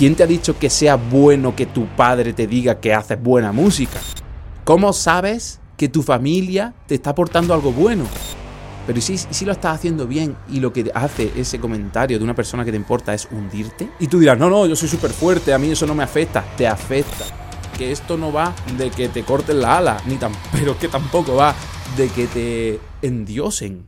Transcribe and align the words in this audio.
¿Quién 0.00 0.14
te 0.14 0.22
ha 0.22 0.26
dicho 0.26 0.58
que 0.58 0.70
sea 0.70 0.96
bueno 0.96 1.54
que 1.54 1.66
tu 1.66 1.84
padre 1.88 2.32
te 2.32 2.46
diga 2.46 2.80
que 2.80 2.94
haces 2.94 3.22
buena 3.22 3.52
música? 3.52 4.00
¿Cómo 4.64 4.94
sabes 4.94 5.60
que 5.76 5.90
tu 5.90 6.02
familia 6.02 6.72
te 6.86 6.94
está 6.94 7.10
aportando 7.10 7.52
algo 7.52 7.70
bueno? 7.70 8.04
Pero 8.86 8.98
¿y 8.98 9.02
si, 9.02 9.18
si 9.18 9.44
lo 9.44 9.52
estás 9.52 9.74
haciendo 9.74 10.06
bien 10.06 10.38
y 10.48 10.60
lo 10.60 10.72
que 10.72 10.90
hace 10.94 11.30
ese 11.36 11.60
comentario 11.60 12.16
de 12.16 12.24
una 12.24 12.34
persona 12.34 12.64
que 12.64 12.70
te 12.70 12.78
importa 12.78 13.12
es 13.12 13.28
hundirte? 13.30 13.90
Y 14.00 14.06
tú 14.06 14.18
dirás, 14.18 14.38
no, 14.38 14.48
no, 14.48 14.64
yo 14.66 14.74
soy 14.74 14.88
súper 14.88 15.10
fuerte, 15.10 15.52
a 15.52 15.58
mí 15.58 15.70
eso 15.70 15.84
no 15.84 15.94
me 15.94 16.02
afecta. 16.02 16.46
Te 16.56 16.66
afecta. 16.66 17.26
Que 17.76 17.92
esto 17.92 18.16
no 18.16 18.32
va 18.32 18.54
de 18.78 18.90
que 18.90 19.10
te 19.10 19.22
corten 19.22 19.60
la 19.60 19.76
ala, 19.76 19.98
ni 20.06 20.14
tan, 20.14 20.32
pero 20.52 20.78
que 20.78 20.88
tampoco 20.88 21.34
va 21.34 21.54
de 21.98 22.08
que 22.08 22.26
te 22.26 22.80
endiosen. 23.06 23.86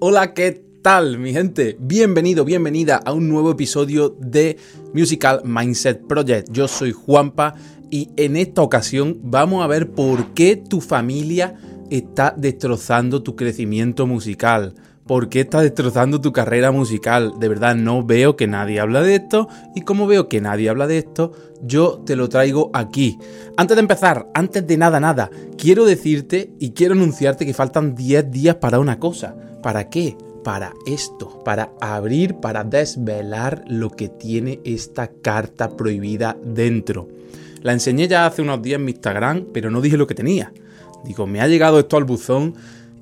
Hola, 0.00 0.32
¿qué 0.32 0.62
tal, 0.80 1.18
mi 1.18 1.32
gente? 1.32 1.76
Bienvenido, 1.80 2.44
bienvenida 2.44 3.02
a 3.04 3.12
un 3.12 3.28
nuevo 3.28 3.50
episodio 3.50 4.10
de 4.20 4.56
Musical 4.94 5.42
Mindset 5.44 6.06
Project. 6.06 6.52
Yo 6.52 6.68
soy 6.68 6.92
Juanpa 6.92 7.56
y 7.90 8.10
en 8.16 8.36
esta 8.36 8.62
ocasión 8.62 9.18
vamos 9.24 9.64
a 9.64 9.66
ver 9.66 9.90
por 9.90 10.34
qué 10.34 10.54
tu 10.54 10.80
familia 10.80 11.56
está 11.90 12.32
destrozando 12.36 13.24
tu 13.24 13.34
crecimiento 13.34 14.06
musical. 14.06 14.76
¿Por 15.08 15.30
qué 15.30 15.40
está 15.40 15.62
destrozando 15.62 16.20
tu 16.20 16.34
carrera 16.34 16.70
musical? 16.70 17.40
De 17.40 17.48
verdad 17.48 17.74
no 17.74 18.04
veo 18.04 18.36
que 18.36 18.46
nadie 18.46 18.78
habla 18.78 19.00
de 19.00 19.14
esto 19.14 19.48
y 19.74 19.80
como 19.80 20.06
veo 20.06 20.28
que 20.28 20.42
nadie 20.42 20.68
habla 20.68 20.86
de 20.86 20.98
esto, 20.98 21.32
yo 21.62 22.02
te 22.04 22.14
lo 22.14 22.28
traigo 22.28 22.70
aquí. 22.74 23.18
Antes 23.56 23.74
de 23.78 23.80
empezar, 23.80 24.28
antes 24.34 24.66
de 24.66 24.76
nada, 24.76 25.00
nada, 25.00 25.30
quiero 25.56 25.86
decirte 25.86 26.52
y 26.60 26.72
quiero 26.72 26.92
anunciarte 26.92 27.46
que 27.46 27.54
faltan 27.54 27.94
10 27.94 28.30
días 28.30 28.56
para 28.56 28.80
una 28.80 28.98
cosa. 28.98 29.34
¿Para 29.62 29.88
qué? 29.88 30.14
Para 30.44 30.74
esto, 30.84 31.42
para 31.42 31.70
abrir, 31.80 32.34
para 32.34 32.62
desvelar 32.62 33.64
lo 33.66 33.88
que 33.88 34.10
tiene 34.10 34.60
esta 34.64 35.10
carta 35.10 35.74
prohibida 35.74 36.36
dentro. 36.44 37.08
La 37.62 37.72
enseñé 37.72 38.08
ya 38.08 38.26
hace 38.26 38.42
unos 38.42 38.60
días 38.60 38.78
en 38.78 38.84
mi 38.84 38.92
Instagram, 38.92 39.46
pero 39.54 39.70
no 39.70 39.80
dije 39.80 39.96
lo 39.96 40.06
que 40.06 40.14
tenía. 40.14 40.52
Digo, 41.02 41.26
me 41.26 41.40
ha 41.40 41.48
llegado 41.48 41.78
esto 41.78 41.96
al 41.96 42.04
buzón 42.04 42.54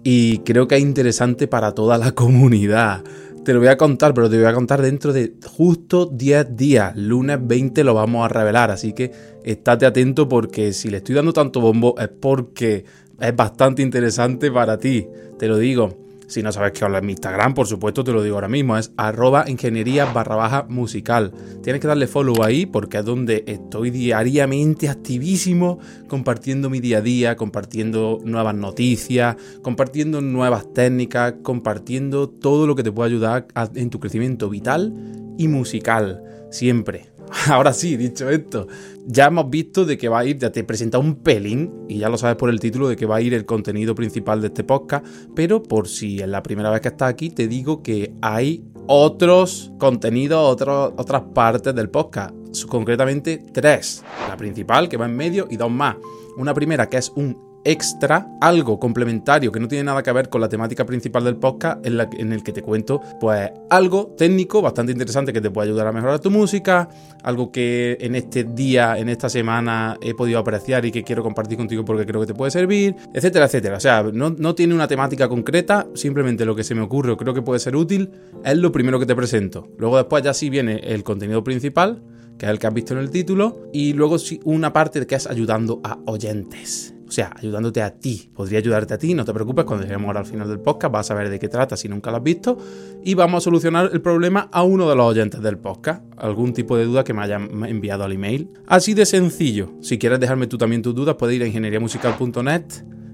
y 0.09 0.39
creo 0.45 0.69
que 0.69 0.77
es 0.77 0.83
interesante 0.83 1.49
para 1.49 1.73
toda 1.73 1.99
la 1.99 2.13
comunidad. 2.15 3.03
Te 3.45 3.53
lo 3.53 3.59
voy 3.59 3.67
a 3.67 3.77
contar, 3.77 4.15
pero 4.15 4.31
te 4.31 4.37
voy 4.37 4.47
a 4.47 4.55
contar 4.55 4.81
dentro 4.81 5.13
de 5.13 5.35
justo 5.45 6.07
10 6.07 6.57
días. 6.57 6.97
Lunes 6.97 7.39
20 7.43 7.83
lo 7.83 7.93
vamos 7.93 8.25
a 8.25 8.29
revelar, 8.29 8.71
así 8.71 8.93
que 8.93 9.11
estate 9.43 9.85
atento 9.85 10.29
porque 10.29 10.73
si 10.73 10.91
le 10.91 10.99
estoy 10.99 11.17
dando 11.17 11.33
tanto 11.33 11.61
bombo 11.61 11.97
es 11.99 12.07
porque 12.07 12.85
es 13.19 13.35
bastante 13.35 13.83
interesante 13.83 14.49
para 14.53 14.79
ti. 14.79 15.09
Te 15.41 15.49
lo 15.49 15.59
digo. 15.59 16.06
Si 16.29 16.43
no 16.43 16.51
sabes 16.51 16.73
qué 16.73 16.85
habla 16.85 16.99
en 16.99 17.07
mi 17.07 17.13
Instagram, 17.13 17.55
por 17.55 17.67
supuesto 17.67 18.03
te 18.03 18.13
lo 18.13 18.23
digo 18.23 18.35
ahora 18.35 18.49
mismo, 18.49 18.77
es 18.77 18.93
arroba 18.97 19.45
ingeniería 19.49 20.07
barra 20.07 20.35
baja 20.35 20.67
musical. 20.69 21.33
Tienes 21.63 21.81
que 21.81 21.87
darle 21.87 22.09
follow 22.09 22.43
ahí 22.43 22.67
porque 22.67 22.99
es 22.99 23.05
donde 23.05 23.45
estoy 23.47 23.91
diariamente 23.91 24.89
activísimo, 24.89 25.79
compartiendo 26.09 26.69
mi 26.69 26.81
día 26.81 26.99
a 26.99 27.01
día, 27.01 27.37
compartiendo 27.37 28.21
nuevas 28.25 28.55
noticias, 28.55 29.37
compartiendo 29.63 30.21
nuevas 30.21 30.73
técnicas, 30.75 31.35
compartiendo 31.43 32.29
todo 32.29 32.67
lo 32.67 32.75
que 32.75 32.83
te 32.83 32.91
pueda 32.91 33.07
ayudar 33.07 33.47
en 33.75 33.91
tu 33.91 34.01
crecimiento 34.01 34.49
vital 34.49 34.93
y 35.39 35.49
musical, 35.49 36.23
siempre. 36.51 37.16
Ahora 37.49 37.73
sí, 37.73 37.97
dicho 37.97 38.29
esto, 38.29 38.67
ya 39.07 39.27
hemos 39.27 39.49
visto 39.51 39.85
de 39.85 39.99
que 39.99 40.09
va 40.09 40.21
a 40.21 40.25
ir, 40.25 40.39
ya 40.39 40.51
te 40.51 40.61
he 40.61 40.65
presentado 40.65 41.03
un 41.03 41.17
pelín, 41.17 41.73
y 41.89 41.99
ya 41.99 42.09
lo 42.09 42.19
sabes 42.19 42.37
por 42.37 42.51
el 42.51 42.61
título, 42.61 42.89
de 42.89 42.97
que 42.97 43.07
va 43.07 43.17
a 43.17 43.21
ir 43.21 43.35
el 43.35 43.47
contenido 43.47 43.95
principal 43.95 44.41
de 44.41 44.49
este 44.49 44.65
podcast, 44.65 45.07
pero 45.35 45.63
por 45.63 45.89
si 45.89 46.21
es 46.21 46.29
la 46.29 46.43
primera 46.43 46.71
vez 46.71 46.81
que 46.81 46.89
estás 46.89 47.11
aquí, 47.11 47.31
te 47.31 47.49
digo 47.49 47.83
que 47.83 48.15
hay 48.23 48.65
otros 48.87 49.73
contenidos, 49.79 50.61
otras 50.97 51.23
partes 51.35 51.75
del 51.75 51.91
podcast, 51.91 52.35
concretamente 52.69 53.43
tres. 53.53 54.05
La 54.29 54.37
principal, 54.37 54.89
que 54.89 54.97
va 54.97 55.07
en 55.07 55.17
medio, 55.17 55.47
y 55.51 55.57
dos 55.57 55.71
más. 55.71 55.97
Una 56.37 56.55
primera 56.55 56.89
que 56.89 56.99
es 56.99 57.11
un 57.17 57.46
extra, 57.67 58.29
algo 58.41 58.79
complementario 58.79 59.51
que 59.51 59.59
no 59.59 59.67
tiene 59.67 59.83
nada 59.83 60.01
que 60.01 60.13
ver 60.13 60.29
con 60.29 60.41
la 60.41 60.49
temática 60.49 60.87
principal 60.87 61.25
del 61.25 61.37
podcast, 61.37 61.85
en, 61.85 61.97
la, 61.97 62.09
el 62.17 62.43
que 62.45 62.53
te 62.53 62.63
cuento, 62.63 63.01
pues 63.21 63.51
algo 63.71 64.15
técnico 64.17 64.63
bastante 64.63 64.93
interesante 64.93 65.33
que 65.33 65.41
te 65.41 65.51
puede 65.51 65.69
ayudar 65.69 65.89
a 65.89 65.93
mejorar 65.93 66.21
tu 66.21 66.31
música, 66.31 66.89
algo 67.25 67.51
que 67.51 67.99
en 68.01 68.15
este 68.15 68.45
día, 68.45 68.97
en 68.97 69.09
esta 69.09 69.29
semana 69.29 69.99
he 70.01 70.15
podido 70.15 70.39
apreciar 70.39 70.85
y 70.85 70.93
que 70.93 71.03
quiero 71.03 71.25
compartir 71.25 71.59
contigo 71.59 71.85
porque 71.85 72.07
creo 72.07 72.21
que 72.21 72.29
te 72.29 72.35
puede 72.35 72.53
servir, 72.53 72.95
etcétera, 73.13 73.47
etcétera. 73.47 73.79
O 73.79 73.81
sea, 73.81 74.05
no, 74.13 74.31
no 74.31 74.55
tiene 74.55 74.73
una 74.73 74.87
temática 74.87 75.29
concreta, 75.29 75.89
simplemente 75.95 76.45
lo 76.45 76.55
que 76.55 76.63
se 76.63 76.77
me 76.77 76.83
ocurre 76.83 77.11
o 77.11 77.17
creo 77.17 77.35
que 77.35 77.43
puede 77.43 77.59
ser 77.59 77.75
útil 77.75 78.13
es 78.45 78.57
lo 78.57 78.71
primero 78.71 79.01
que 79.01 79.07
te 79.07 79.17
presento. 79.17 79.69
Luego 79.77 79.97
después 79.97 80.23
ya 80.23 80.33
sí 80.33 80.51
viene 80.51 80.77
el 80.85 81.03
contenido 81.03 81.43
principal 81.43 82.01
que 82.39 82.47
es 82.47 82.53
el 82.53 82.59
que 82.59 82.67
has 82.67 82.75
visto 82.75 82.93
en 82.93 83.01
el 83.01 83.11
título, 83.11 83.71
y 83.73 83.95
luego 83.95 84.17
una 84.45 84.71
parte 84.71 85.07
que 85.07 85.15
es 85.15 85.27
ayudando 85.27 85.81
a 85.83 85.99
oyentes. 86.05 86.96
O 87.07 87.11
sea, 87.11 87.31
ayudándote 87.37 87.83
a 87.83 87.91
ti. 87.91 88.31
Podría 88.35 88.59
ayudarte 88.59 88.95
a 88.95 88.99
ti, 88.99 89.15
no 89.15 89.25
te 89.25 89.33
preocupes, 89.33 89.65
cuando 89.65 89.85
lleguemos 89.85 90.09
ahora 90.09 90.21
al 90.21 90.27
final 90.27 90.49
del 90.49 90.61
podcast 90.61 90.93
vas 90.93 91.11
a 91.11 91.15
ver 91.15 91.31
de 91.31 91.39
qué 91.39 91.49
trata 91.49 91.77
si 91.77 91.89
nunca 91.89 92.11
lo 92.11 92.17
has 92.17 92.23
visto. 92.23 92.59
Y 93.05 93.15
vamos 93.15 93.43
a 93.43 93.45
solucionar 93.45 93.91
el 93.93 94.01
problema 94.01 94.49
a 94.53 94.63
uno 94.63 94.89
de 94.89 94.97
los 94.97 95.07
oyentes 95.07 95.41
del 95.41 95.59
podcast. 95.59 96.03
Algún 96.17 96.53
tipo 96.53 96.77
de 96.77 96.85
duda 96.85 97.05
que 97.05 97.15
me 97.15 97.23
hayan 97.23 97.65
enviado 97.65 98.05
al 98.05 98.13
email. 98.13 98.51
Así 98.67 98.95
de 98.95 99.07
sencillo. 99.07 99.73
Si 99.81 99.99
quieres 99.99 100.19
dejarme 100.19 100.47
tú 100.47 100.59
también 100.59 100.83
tus 100.83 100.95
dudas, 100.95 101.15
puedes 101.17 101.37
ir 101.37 101.43
a 101.43 101.47
ingenieriamusical.net. 101.47 102.65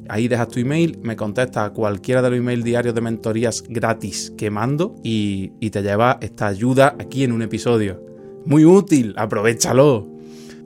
Ahí 0.08 0.28
dejas 0.28 0.48
tu 0.48 0.58
email, 0.58 0.98
me 1.02 1.16
contestas 1.16 1.68
a 1.68 1.72
cualquiera 1.72 2.22
de 2.22 2.30
los 2.30 2.38
emails 2.38 2.64
diarios 2.64 2.94
de 2.94 3.00
mentorías 3.00 3.62
gratis 3.68 4.32
que 4.36 4.50
mando 4.50 4.96
y, 5.02 5.52
y 5.60 5.70
te 5.70 5.82
lleva 5.82 6.18
esta 6.20 6.48
ayuda 6.48 6.96
aquí 6.98 7.24
en 7.24 7.32
un 7.32 7.42
episodio. 7.42 8.02
Muy 8.44 8.64
útil, 8.64 9.14
aprovechalo. 9.16 10.08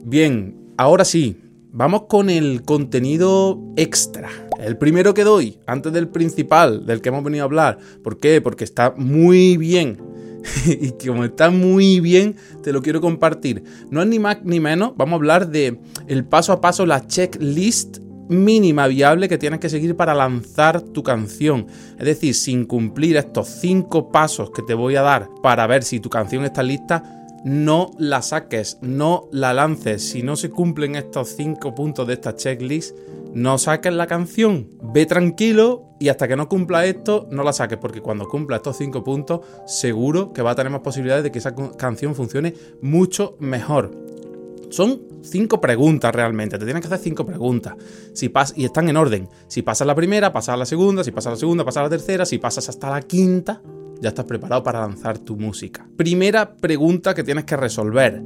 Bien, 0.03 0.73
ahora 0.77 1.05
sí, 1.05 1.37
Vamos 1.77 2.05
con 2.09 2.31
el 2.31 2.63
contenido 2.63 3.61
extra. 3.75 4.29
El 4.59 4.79
primero 4.79 5.13
que 5.13 5.23
doy, 5.23 5.59
antes 5.67 5.93
del 5.93 6.07
principal, 6.07 6.87
del 6.87 7.01
que 7.01 7.09
hemos 7.09 7.23
venido 7.23 7.43
a 7.43 7.45
hablar. 7.45 7.77
¿Por 8.03 8.17
qué? 8.17 8.41
Porque 8.41 8.63
está 8.63 8.95
muy 8.97 9.57
bien. 9.57 10.01
y 10.65 10.93
como 11.05 11.23
está 11.23 11.51
muy 11.51 11.99
bien, 11.99 12.35
te 12.63 12.73
lo 12.73 12.81
quiero 12.81 12.99
compartir. 12.99 13.63
No 13.91 14.01
es 14.01 14.07
ni 14.07 14.17
más 14.17 14.39
ni 14.43 14.59
menos, 14.59 14.93
vamos 14.97 15.11
a 15.11 15.15
hablar 15.17 15.49
de 15.49 15.79
el 16.07 16.25
paso 16.25 16.51
a 16.51 16.61
paso, 16.61 16.83
la 16.87 17.05
checklist 17.05 17.99
mínima 18.27 18.87
viable 18.87 19.29
que 19.29 19.37
tienes 19.37 19.59
que 19.59 19.69
seguir 19.69 19.95
para 19.95 20.15
lanzar 20.15 20.81
tu 20.81 21.03
canción. 21.03 21.67
Es 21.99 22.05
decir, 22.05 22.33
sin 22.33 22.65
cumplir 22.65 23.17
estos 23.17 23.49
cinco 23.49 24.11
pasos 24.11 24.49
que 24.49 24.63
te 24.63 24.73
voy 24.73 24.95
a 24.95 25.03
dar 25.03 25.29
para 25.43 25.67
ver 25.67 25.83
si 25.83 25.99
tu 25.99 26.09
canción 26.09 26.43
está 26.43 26.63
lista, 26.63 27.16
no 27.47 27.91
la 27.97 28.21
saques, 28.21 28.77
no 28.81 29.29
la 29.31 29.53
lances. 29.53 30.09
Si 30.09 30.21
no 30.21 30.35
se 30.35 30.49
cumplen 30.49 30.97
estos 30.97 31.29
cinco 31.29 31.73
puntos 31.73 32.05
de 32.05 32.15
esta 32.15 32.35
checklist, 32.35 32.93
no 33.33 33.57
saques 33.57 33.93
la 33.93 34.05
canción. 34.05 34.67
Ve 34.81 35.05
tranquilo 35.05 35.85
y 35.97 36.09
hasta 36.09 36.27
que 36.27 36.35
no 36.35 36.49
cumpla 36.49 36.85
esto, 36.85 37.25
no 37.31 37.43
la 37.43 37.53
saques, 37.53 37.77
porque 37.77 38.01
cuando 38.01 38.27
cumpla 38.27 38.57
estos 38.57 38.77
cinco 38.77 39.01
puntos, 39.01 39.45
seguro 39.65 40.33
que 40.33 40.41
va 40.41 40.51
a 40.51 40.55
tener 40.55 40.73
más 40.73 40.81
posibilidades 40.81 41.23
de 41.23 41.31
que 41.31 41.39
esa 41.39 41.55
canción 41.77 42.15
funcione 42.15 42.53
mucho 42.81 43.37
mejor. 43.39 43.91
Son 44.69 45.03
cinco 45.21 45.61
preguntas 45.61 46.13
realmente, 46.13 46.59
te 46.59 46.65
tienes 46.65 46.81
que 46.81 46.87
hacer 46.87 46.99
cinco 46.99 47.25
preguntas. 47.25 47.75
Si 48.11 48.29
y 48.57 48.65
están 48.65 48.89
en 48.89 48.97
orden. 48.97 49.29
Si 49.47 49.61
pasas 49.61 49.87
la 49.87 49.95
primera, 49.95 50.33
pasas 50.33 50.59
la 50.59 50.65
segunda, 50.65 51.01
si 51.01 51.11
pasas 51.11 51.31
la 51.31 51.37
segunda, 51.37 51.63
pasas 51.63 51.83
la 51.83 51.89
tercera, 51.89 52.25
si 52.25 52.39
pasas 52.39 52.67
hasta 52.67 52.89
la 52.89 53.01
quinta, 53.01 53.61
ya 54.01 54.09
estás 54.09 54.25
preparado 54.25 54.63
para 54.63 54.81
lanzar 54.81 55.17
tu 55.19 55.35
música. 55.35 55.87
Primera 55.95 56.55
pregunta 56.55 57.13
que 57.13 57.23
tienes 57.23 57.45
que 57.45 57.57
resolver 57.57 58.21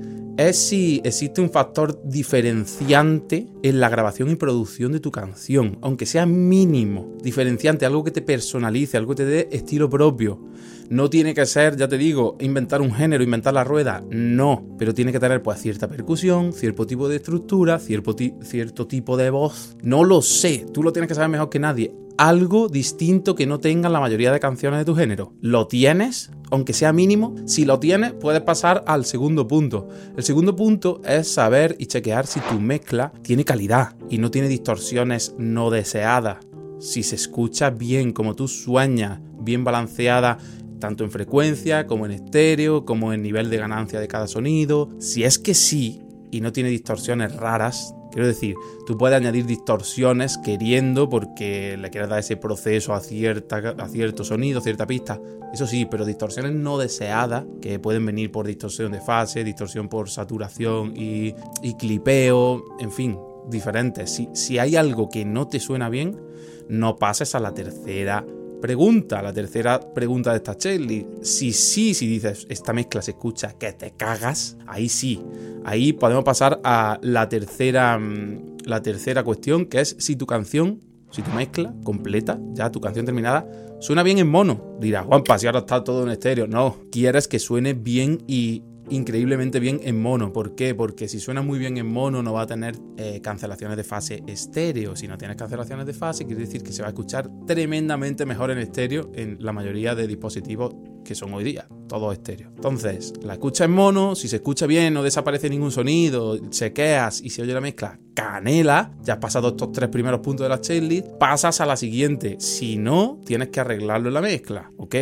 es 0.47 0.57
si 0.57 1.01
existe 1.03 1.41
un 1.41 1.49
factor 1.49 2.01
diferenciante 2.03 3.47
en 3.63 3.79
la 3.79 3.89
grabación 3.89 4.29
y 4.29 4.35
producción 4.35 4.91
de 4.91 4.99
tu 4.99 5.11
canción, 5.11 5.77
aunque 5.81 6.05
sea 6.05 6.25
mínimo, 6.25 7.15
diferenciante, 7.21 7.85
algo 7.85 8.03
que 8.03 8.11
te 8.11 8.21
personalice, 8.21 8.97
algo 8.97 9.11
que 9.15 9.23
te 9.23 9.25
dé 9.25 9.49
estilo 9.51 9.89
propio. 9.89 10.39
No 10.89 11.09
tiene 11.09 11.33
que 11.33 11.45
ser, 11.45 11.77
ya 11.77 11.87
te 11.87 11.97
digo, 11.97 12.37
inventar 12.41 12.81
un 12.81 12.93
género, 12.93 13.23
inventar 13.23 13.53
la 13.53 13.63
rueda, 13.63 14.03
no, 14.09 14.75
pero 14.77 14.93
tiene 14.93 15.11
que 15.11 15.19
tener 15.19 15.41
pues 15.41 15.61
cierta 15.61 15.87
percusión, 15.87 16.51
cierto 16.51 16.85
tipo 16.85 17.07
de 17.07 17.15
estructura, 17.15 17.79
cierto, 17.79 18.15
cierto 18.43 18.87
tipo 18.87 19.15
de 19.15 19.29
voz. 19.29 19.77
No 19.81 20.03
lo 20.03 20.21
sé, 20.21 20.65
tú 20.73 20.83
lo 20.83 20.91
tienes 20.91 21.07
que 21.07 21.15
saber 21.15 21.29
mejor 21.29 21.49
que 21.49 21.59
nadie 21.59 21.93
algo 22.21 22.67
distinto 22.67 23.33
que 23.33 23.47
no 23.47 23.59
tengan 23.59 23.93
la 23.93 23.99
mayoría 23.99 24.31
de 24.31 24.39
canciones 24.39 24.79
de 24.79 24.85
tu 24.85 24.95
género. 24.95 25.33
¿Lo 25.41 25.65
tienes? 25.65 26.29
Aunque 26.51 26.73
sea 26.73 26.93
mínimo, 26.93 27.33
si 27.45 27.65
lo 27.65 27.79
tienes, 27.79 28.13
puedes 28.13 28.41
pasar 28.41 28.83
al 28.85 29.05
segundo 29.05 29.47
punto. 29.47 29.87
El 30.15 30.23
segundo 30.31 30.55
punto 30.55 31.01
es 31.03 31.27
saber 31.27 31.75
y 31.77 31.87
chequear 31.87 32.25
si 32.25 32.39
tu 32.39 32.57
mezcla 32.57 33.11
tiene 33.21 33.43
calidad 33.43 33.97
y 34.09 34.17
no 34.17 34.31
tiene 34.31 34.47
distorsiones 34.47 35.35
no 35.37 35.69
deseadas. 35.69 36.37
Si 36.79 37.03
se 37.03 37.15
escucha 37.15 37.69
bien 37.69 38.13
como 38.13 38.33
tú 38.33 38.47
sueñas, 38.47 39.19
bien 39.41 39.65
balanceada, 39.65 40.37
tanto 40.79 41.03
en 41.03 41.11
frecuencia 41.11 41.85
como 41.85 42.05
en 42.05 42.13
estéreo, 42.13 42.85
como 42.85 43.11
en 43.11 43.23
nivel 43.23 43.49
de 43.49 43.57
ganancia 43.57 43.99
de 43.99 44.07
cada 44.07 44.25
sonido. 44.25 44.87
Si 44.99 45.25
es 45.25 45.37
que 45.37 45.53
sí, 45.53 46.01
y 46.31 46.39
no 46.39 46.53
tiene 46.53 46.69
distorsiones 46.69 47.35
raras, 47.35 47.93
Quiero 48.11 48.27
decir, 48.27 48.55
tú 48.85 48.97
puedes 48.97 49.17
añadir 49.17 49.45
distorsiones 49.45 50.37
queriendo 50.37 51.09
porque 51.09 51.77
le 51.77 51.89
quieres 51.89 52.09
dar 52.09 52.19
ese 52.19 52.37
proceso 52.37 52.93
a, 52.93 52.99
cierta, 52.99 53.75
a 53.77 53.87
cierto 53.87 54.23
sonido, 54.23 54.61
cierta 54.61 54.85
pista. 54.85 55.19
Eso 55.53 55.65
sí, 55.65 55.85
pero 55.85 56.05
distorsiones 56.05 56.53
no 56.53 56.77
deseadas, 56.77 57.45
que 57.61 57.79
pueden 57.79 58.05
venir 58.05 58.31
por 58.31 58.47
distorsión 58.47 58.91
de 58.91 59.01
fase, 59.01 59.43
distorsión 59.43 59.87
por 59.89 60.09
saturación 60.09 60.93
y, 60.95 61.33
y 61.61 61.75
clipeo, 61.75 62.63
en 62.79 62.91
fin, 62.91 63.17
diferentes. 63.47 64.11
Si, 64.11 64.29
si 64.33 64.59
hay 64.59 64.75
algo 64.75 65.09
que 65.09 65.25
no 65.25 65.47
te 65.47 65.59
suena 65.59 65.89
bien, 65.89 66.19
no 66.67 66.97
pases 66.97 67.35
a 67.35 67.39
la 67.39 67.53
tercera 67.53 68.25
pregunta, 68.61 69.21
la 69.21 69.33
tercera 69.33 69.79
pregunta 69.79 70.31
de 70.31 70.37
esta 70.37 70.55
checklist. 70.55 71.23
Si 71.23 71.51
sí, 71.51 71.93
si 71.93 72.07
dices 72.07 72.45
esta 72.49 72.71
mezcla 72.71 73.01
se 73.01 73.11
escucha 73.11 73.53
que 73.57 73.73
te 73.73 73.91
cagas, 73.91 74.57
ahí 74.67 74.87
sí. 74.87 75.21
Ahí 75.65 75.93
podemos 75.93 76.23
pasar 76.23 76.61
a 76.63 76.99
la 77.01 77.27
tercera, 77.27 77.97
mm, 77.97 78.57
la 78.65 78.81
tercera 78.81 79.23
cuestión, 79.23 79.65
que 79.65 79.81
es 79.81 79.95
si 79.99 80.15
tu 80.15 80.25
canción, 80.25 80.79
si 81.11 81.21
tu 81.21 81.31
mezcla 81.31 81.73
completa, 81.83 82.39
ya 82.53 82.71
tu 82.71 82.79
canción 82.79 83.05
terminada, 83.05 83.45
suena 83.79 84.03
bien 84.03 84.19
en 84.19 84.29
mono. 84.29 84.77
Dirás, 84.79 85.05
Juanpa, 85.05 85.37
si 85.37 85.47
ahora 85.47 85.59
está 85.59 85.83
todo 85.83 86.03
en 86.03 86.11
estéreo. 86.11 86.47
No, 86.47 86.77
quieres 86.91 87.27
que 87.27 87.39
suene 87.39 87.73
bien 87.73 88.23
y 88.27 88.63
increíblemente 88.91 89.59
bien 89.59 89.79
en 89.83 90.01
mono. 90.01 90.31
¿Por 90.31 90.55
qué? 90.55 90.75
Porque 90.75 91.07
si 91.07 91.19
suena 91.19 91.41
muy 91.41 91.57
bien 91.57 91.77
en 91.77 91.87
mono 91.87 92.21
no 92.21 92.33
va 92.33 92.43
a 92.43 92.47
tener 92.47 92.77
eh, 92.97 93.21
cancelaciones 93.21 93.77
de 93.77 93.83
fase 93.83 94.23
estéreo. 94.27 94.95
Si 94.95 95.07
no 95.07 95.17
tienes 95.17 95.37
cancelaciones 95.37 95.85
de 95.85 95.93
fase, 95.93 96.25
quiere 96.25 96.41
decir 96.41 96.63
que 96.63 96.71
se 96.71 96.81
va 96.81 96.89
a 96.89 96.91
escuchar 96.91 97.29
tremendamente 97.47 98.25
mejor 98.25 98.51
en 98.51 98.59
estéreo 98.59 99.11
en 99.15 99.37
la 99.39 99.53
mayoría 99.53 99.95
de 99.95 100.07
dispositivos 100.07 100.75
que 101.03 101.15
son 101.15 101.33
hoy 101.33 101.43
día, 101.43 101.67
todo 101.87 102.11
estéreo. 102.11 102.49
Entonces, 102.55 103.13
la 103.23 103.33
escucha 103.33 103.65
en 103.65 103.71
mono, 103.71 104.15
si 104.15 104.27
se 104.27 104.37
escucha 104.37 104.67
bien, 104.67 104.93
no 104.93 105.01
desaparece 105.01 105.49
ningún 105.49 105.71
sonido, 105.71 106.37
chequeas 106.49 107.21
y 107.21 107.29
se 107.31 107.41
oye 107.41 107.53
la 107.53 107.61
mezcla 107.61 107.99
canela, 108.13 108.91
ya 109.01 109.13
has 109.13 109.19
pasado 109.19 109.49
estos 109.49 109.71
tres 109.71 109.89
primeros 109.89 110.19
puntos 110.19 110.45
de 110.45 110.49
la 110.49 110.61
checklist, 110.61 111.07
pasas 111.19 111.61
a 111.61 111.65
la 111.65 111.77
siguiente. 111.77 112.37
Si 112.39 112.77
no, 112.77 113.19
tienes 113.25 113.49
que 113.49 113.59
arreglarlo 113.59 114.09
en 114.09 114.13
la 114.13 114.21
mezcla, 114.21 114.69
¿ok? 114.77 114.95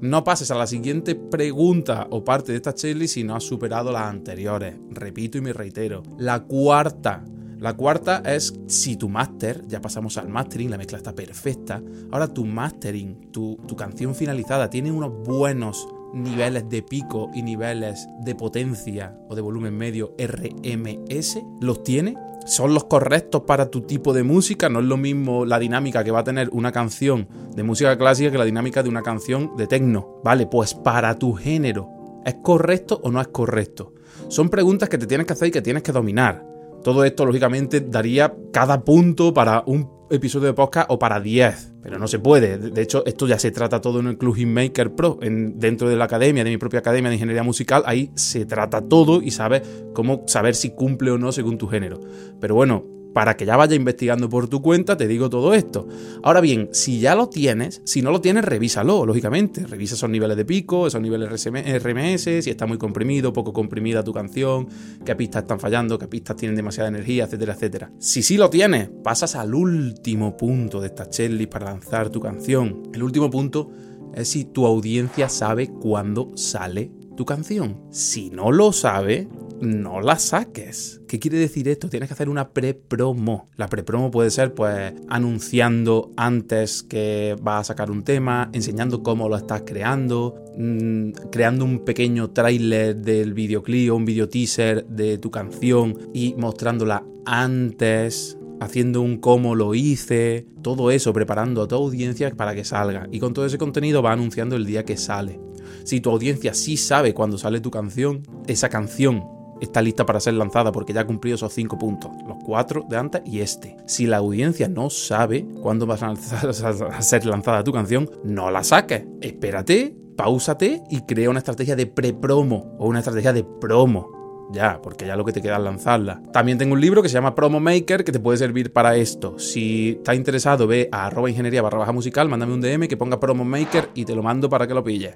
No 0.00 0.24
pases 0.24 0.50
a 0.50 0.54
la 0.56 0.66
siguiente 0.66 1.14
pregunta 1.14 2.06
o 2.10 2.22
parte 2.22 2.52
de 2.52 2.56
esta 2.56 2.74
checklist 2.74 3.14
si 3.14 3.24
no 3.24 3.34
has 3.34 3.44
superado 3.44 3.90
las 3.92 4.02
anteriores. 4.02 4.76
Repito 4.90 5.38
y 5.38 5.40
me 5.40 5.54
reitero. 5.54 6.02
La 6.18 6.44
cuarta. 6.44 7.24
La 7.58 7.74
cuarta 7.74 8.22
es 8.26 8.52
si 8.66 8.96
tu 8.96 9.08
máster, 9.08 9.66
ya 9.66 9.80
pasamos 9.80 10.18
al 10.18 10.28
mastering, 10.28 10.70
la 10.70 10.76
mezcla 10.76 10.98
está 10.98 11.14
perfecta. 11.14 11.82
Ahora 12.10 12.28
tu 12.28 12.44
mastering, 12.44 13.30
tu, 13.32 13.56
tu 13.66 13.74
canción 13.74 14.14
finalizada, 14.14 14.68
tiene 14.68 14.92
unos 14.92 15.26
buenos 15.26 15.88
niveles 16.16 16.68
de 16.68 16.82
pico 16.82 17.30
y 17.34 17.42
niveles 17.42 18.08
de 18.20 18.34
potencia 18.34 19.16
o 19.28 19.34
de 19.34 19.42
volumen 19.42 19.76
medio 19.76 20.14
RMS, 20.18 21.38
los 21.60 21.82
tiene, 21.82 22.16
son 22.46 22.74
los 22.74 22.84
correctos 22.84 23.42
para 23.42 23.70
tu 23.70 23.82
tipo 23.82 24.12
de 24.12 24.22
música, 24.22 24.68
no 24.68 24.78
es 24.80 24.86
lo 24.86 24.96
mismo 24.96 25.44
la 25.44 25.58
dinámica 25.58 26.04
que 26.04 26.10
va 26.10 26.20
a 26.20 26.24
tener 26.24 26.48
una 26.52 26.72
canción 26.72 27.28
de 27.54 27.62
música 27.62 27.98
clásica 27.98 28.30
que 28.30 28.38
la 28.38 28.44
dinámica 28.44 28.82
de 28.82 28.88
una 28.88 29.02
canción 29.02 29.56
de 29.56 29.66
techno. 29.66 30.20
Vale, 30.22 30.46
pues 30.46 30.74
para 30.74 31.18
tu 31.18 31.34
género, 31.34 31.88
¿es 32.24 32.36
correcto 32.42 33.00
o 33.02 33.10
no 33.10 33.20
es 33.20 33.28
correcto? 33.28 33.94
Son 34.28 34.48
preguntas 34.48 34.88
que 34.88 34.98
te 34.98 35.06
tienes 35.06 35.26
que 35.26 35.32
hacer 35.32 35.48
y 35.48 35.50
que 35.50 35.62
tienes 35.62 35.82
que 35.82 35.92
dominar. 35.92 36.46
Todo 36.82 37.04
esto, 37.04 37.26
lógicamente, 37.26 37.80
daría 37.80 38.34
cada 38.52 38.84
punto 38.84 39.34
para 39.34 39.64
un 39.66 39.95
episodio 40.10 40.48
de 40.48 40.54
podcast 40.54 40.90
o 40.90 40.98
para 40.98 41.20
10, 41.20 41.74
pero 41.82 41.98
no 41.98 42.08
se 42.08 42.18
puede. 42.18 42.58
De 42.58 42.82
hecho, 42.82 43.04
esto 43.06 43.26
ya 43.26 43.38
se 43.38 43.50
trata 43.50 43.80
todo 43.80 44.00
en 44.00 44.06
el 44.08 44.18
Club 44.18 44.36
Hitmaker 44.36 44.94
Pro, 44.94 45.18
en, 45.22 45.58
dentro 45.58 45.88
de 45.88 45.96
la 45.96 46.04
academia, 46.04 46.44
de 46.44 46.50
mi 46.50 46.58
propia 46.58 46.80
academia 46.80 47.10
de 47.10 47.16
ingeniería 47.16 47.42
musical, 47.42 47.82
ahí 47.86 48.10
se 48.14 48.46
trata 48.46 48.82
todo 48.82 49.22
y 49.22 49.30
sabes 49.30 49.62
cómo 49.94 50.24
saber 50.26 50.54
si 50.54 50.70
cumple 50.70 51.10
o 51.10 51.18
no 51.18 51.32
según 51.32 51.58
tu 51.58 51.68
género. 51.68 52.00
Pero 52.40 52.54
bueno, 52.54 52.95
para 53.16 53.34
que 53.34 53.46
ya 53.46 53.56
vaya 53.56 53.74
investigando 53.74 54.28
por 54.28 54.46
tu 54.46 54.60
cuenta, 54.60 54.94
te 54.94 55.08
digo 55.08 55.30
todo 55.30 55.54
esto. 55.54 55.88
Ahora 56.22 56.42
bien, 56.42 56.68
si 56.72 57.00
ya 57.00 57.14
lo 57.14 57.30
tienes, 57.30 57.80
si 57.86 58.02
no 58.02 58.10
lo 58.10 58.20
tienes, 58.20 58.44
revísalo, 58.44 59.06
lógicamente. 59.06 59.66
Revisa 59.66 59.94
esos 59.94 60.10
niveles 60.10 60.36
de 60.36 60.44
pico, 60.44 60.86
esos 60.86 61.00
niveles 61.00 61.30
RMS, 61.30 62.44
si 62.44 62.50
está 62.50 62.66
muy 62.66 62.76
comprimido, 62.76 63.32
poco 63.32 63.54
comprimida 63.54 64.04
tu 64.04 64.12
canción, 64.12 64.68
qué 65.02 65.16
pistas 65.16 65.44
están 65.44 65.58
fallando, 65.58 65.98
qué 65.98 66.08
pistas 66.08 66.36
tienen 66.36 66.56
demasiada 66.56 66.90
energía, 66.90 67.24
etcétera, 67.24 67.54
etcétera. 67.54 67.90
Si 67.98 68.22
sí 68.22 68.36
lo 68.36 68.50
tienes, 68.50 68.90
pasas 69.02 69.34
al 69.34 69.54
último 69.54 70.36
punto 70.36 70.82
de 70.82 70.88
esta 70.88 71.08
checklist 71.08 71.50
para 71.50 71.70
lanzar 71.70 72.10
tu 72.10 72.20
canción. 72.20 72.82
El 72.92 73.02
último 73.02 73.30
punto 73.30 73.70
es 74.14 74.28
si 74.28 74.44
tu 74.44 74.66
audiencia 74.66 75.30
sabe 75.30 75.68
cuándo 75.68 76.32
sale 76.36 76.90
tu 77.16 77.24
canción. 77.24 77.78
Si 77.90 78.30
no 78.30 78.52
lo 78.52 78.72
sabe, 78.72 79.28
no 79.60 80.00
la 80.00 80.18
saques. 80.18 81.00
¿Qué 81.08 81.18
quiere 81.18 81.38
decir 81.38 81.68
esto? 81.68 81.88
Tienes 81.88 82.08
que 82.08 82.14
hacer 82.14 82.28
una 82.28 82.50
pre-promo. 82.50 83.48
La 83.56 83.68
pre-promo 83.68 84.10
puede 84.10 84.30
ser 84.30 84.54
pues 84.54 84.92
anunciando 85.08 86.10
antes 86.16 86.82
que 86.82 87.36
vas 87.40 87.62
a 87.62 87.64
sacar 87.64 87.90
un 87.90 88.04
tema, 88.04 88.50
enseñando 88.52 89.02
cómo 89.02 89.28
lo 89.28 89.36
estás 89.36 89.62
creando, 89.64 90.34
mm, 90.56 91.10
creando 91.30 91.64
un 91.64 91.84
pequeño 91.84 92.30
tráiler 92.30 92.96
del 92.96 93.34
videoclip 93.34 93.92
o 93.92 93.96
un 93.96 94.04
video 94.04 94.28
teaser 94.28 94.86
de 94.86 95.18
tu 95.18 95.30
canción 95.30 95.98
y 96.12 96.34
mostrándola 96.34 97.04
antes 97.24 98.38
haciendo 98.60 99.02
un 99.02 99.18
cómo 99.18 99.54
lo 99.54 99.74
hice, 99.74 100.46
todo 100.62 100.90
eso, 100.90 101.12
preparando 101.12 101.62
a 101.62 101.68
tu 101.68 101.74
audiencia 101.74 102.30
para 102.34 102.54
que 102.54 102.64
salga. 102.64 103.06
Y 103.10 103.20
con 103.20 103.34
todo 103.34 103.46
ese 103.46 103.58
contenido 103.58 104.02
va 104.02 104.12
anunciando 104.12 104.56
el 104.56 104.66
día 104.66 104.84
que 104.84 104.96
sale. 104.96 105.38
Si 105.86 106.00
tu 106.00 106.10
audiencia 106.10 106.52
sí 106.52 106.76
sabe 106.76 107.14
cuándo 107.14 107.38
sale 107.38 107.60
tu 107.60 107.70
canción, 107.70 108.24
esa 108.48 108.68
canción 108.68 109.24
está 109.60 109.80
lista 109.80 110.04
para 110.04 110.18
ser 110.18 110.34
lanzada 110.34 110.72
porque 110.72 110.92
ya 110.92 111.02
ha 111.02 111.06
cumplido 111.06 111.36
esos 111.36 111.52
cinco 111.52 111.78
puntos, 111.78 112.10
los 112.26 112.38
cuatro 112.44 112.84
de 112.90 112.96
antes 112.96 113.22
y 113.24 113.38
este. 113.38 113.76
Si 113.86 114.04
la 114.08 114.16
audiencia 114.16 114.68
no 114.68 114.90
sabe 114.90 115.46
cuándo 115.62 115.86
va 115.86 115.94
a 115.94 117.02
ser 117.02 117.24
lanzada 117.24 117.62
tu 117.62 117.70
canción, 117.70 118.10
no 118.24 118.50
la 118.50 118.64
saques. 118.64 119.04
Espérate, 119.20 119.94
pausate 120.16 120.82
y 120.90 121.02
crea 121.02 121.30
una 121.30 121.38
estrategia 121.38 121.76
de 121.76 121.86
pre-promo 121.86 122.74
o 122.80 122.88
una 122.88 122.98
estrategia 122.98 123.32
de 123.32 123.44
promo. 123.44 124.48
Ya, 124.52 124.80
porque 124.82 125.06
ya 125.06 125.14
lo 125.14 125.24
que 125.24 125.32
te 125.32 125.40
queda 125.40 125.58
es 125.58 125.62
lanzarla. 125.62 126.20
También 126.32 126.58
tengo 126.58 126.72
un 126.72 126.80
libro 126.80 127.00
que 127.00 127.08
se 127.08 127.14
llama 127.14 127.36
Promo 127.36 127.60
Maker 127.60 128.02
que 128.02 128.10
te 128.10 128.18
puede 128.18 128.38
servir 128.38 128.72
para 128.72 128.96
esto. 128.96 129.38
Si 129.38 129.90
estás 129.98 130.16
interesado, 130.16 130.66
ve 130.66 130.88
a 130.90 131.06
arroba 131.06 131.30
ingeniería 131.30 131.62
barra 131.62 131.78
baja 131.78 131.92
musical, 131.92 132.28
mándame 132.28 132.54
un 132.54 132.60
DM 132.60 132.88
que 132.88 132.96
ponga 132.96 133.20
Promo 133.20 133.44
Maker 133.44 133.90
y 133.94 134.04
te 134.04 134.16
lo 134.16 134.24
mando 134.24 134.50
para 134.50 134.66
que 134.66 134.74
lo 134.74 134.82
pilles 134.82 135.14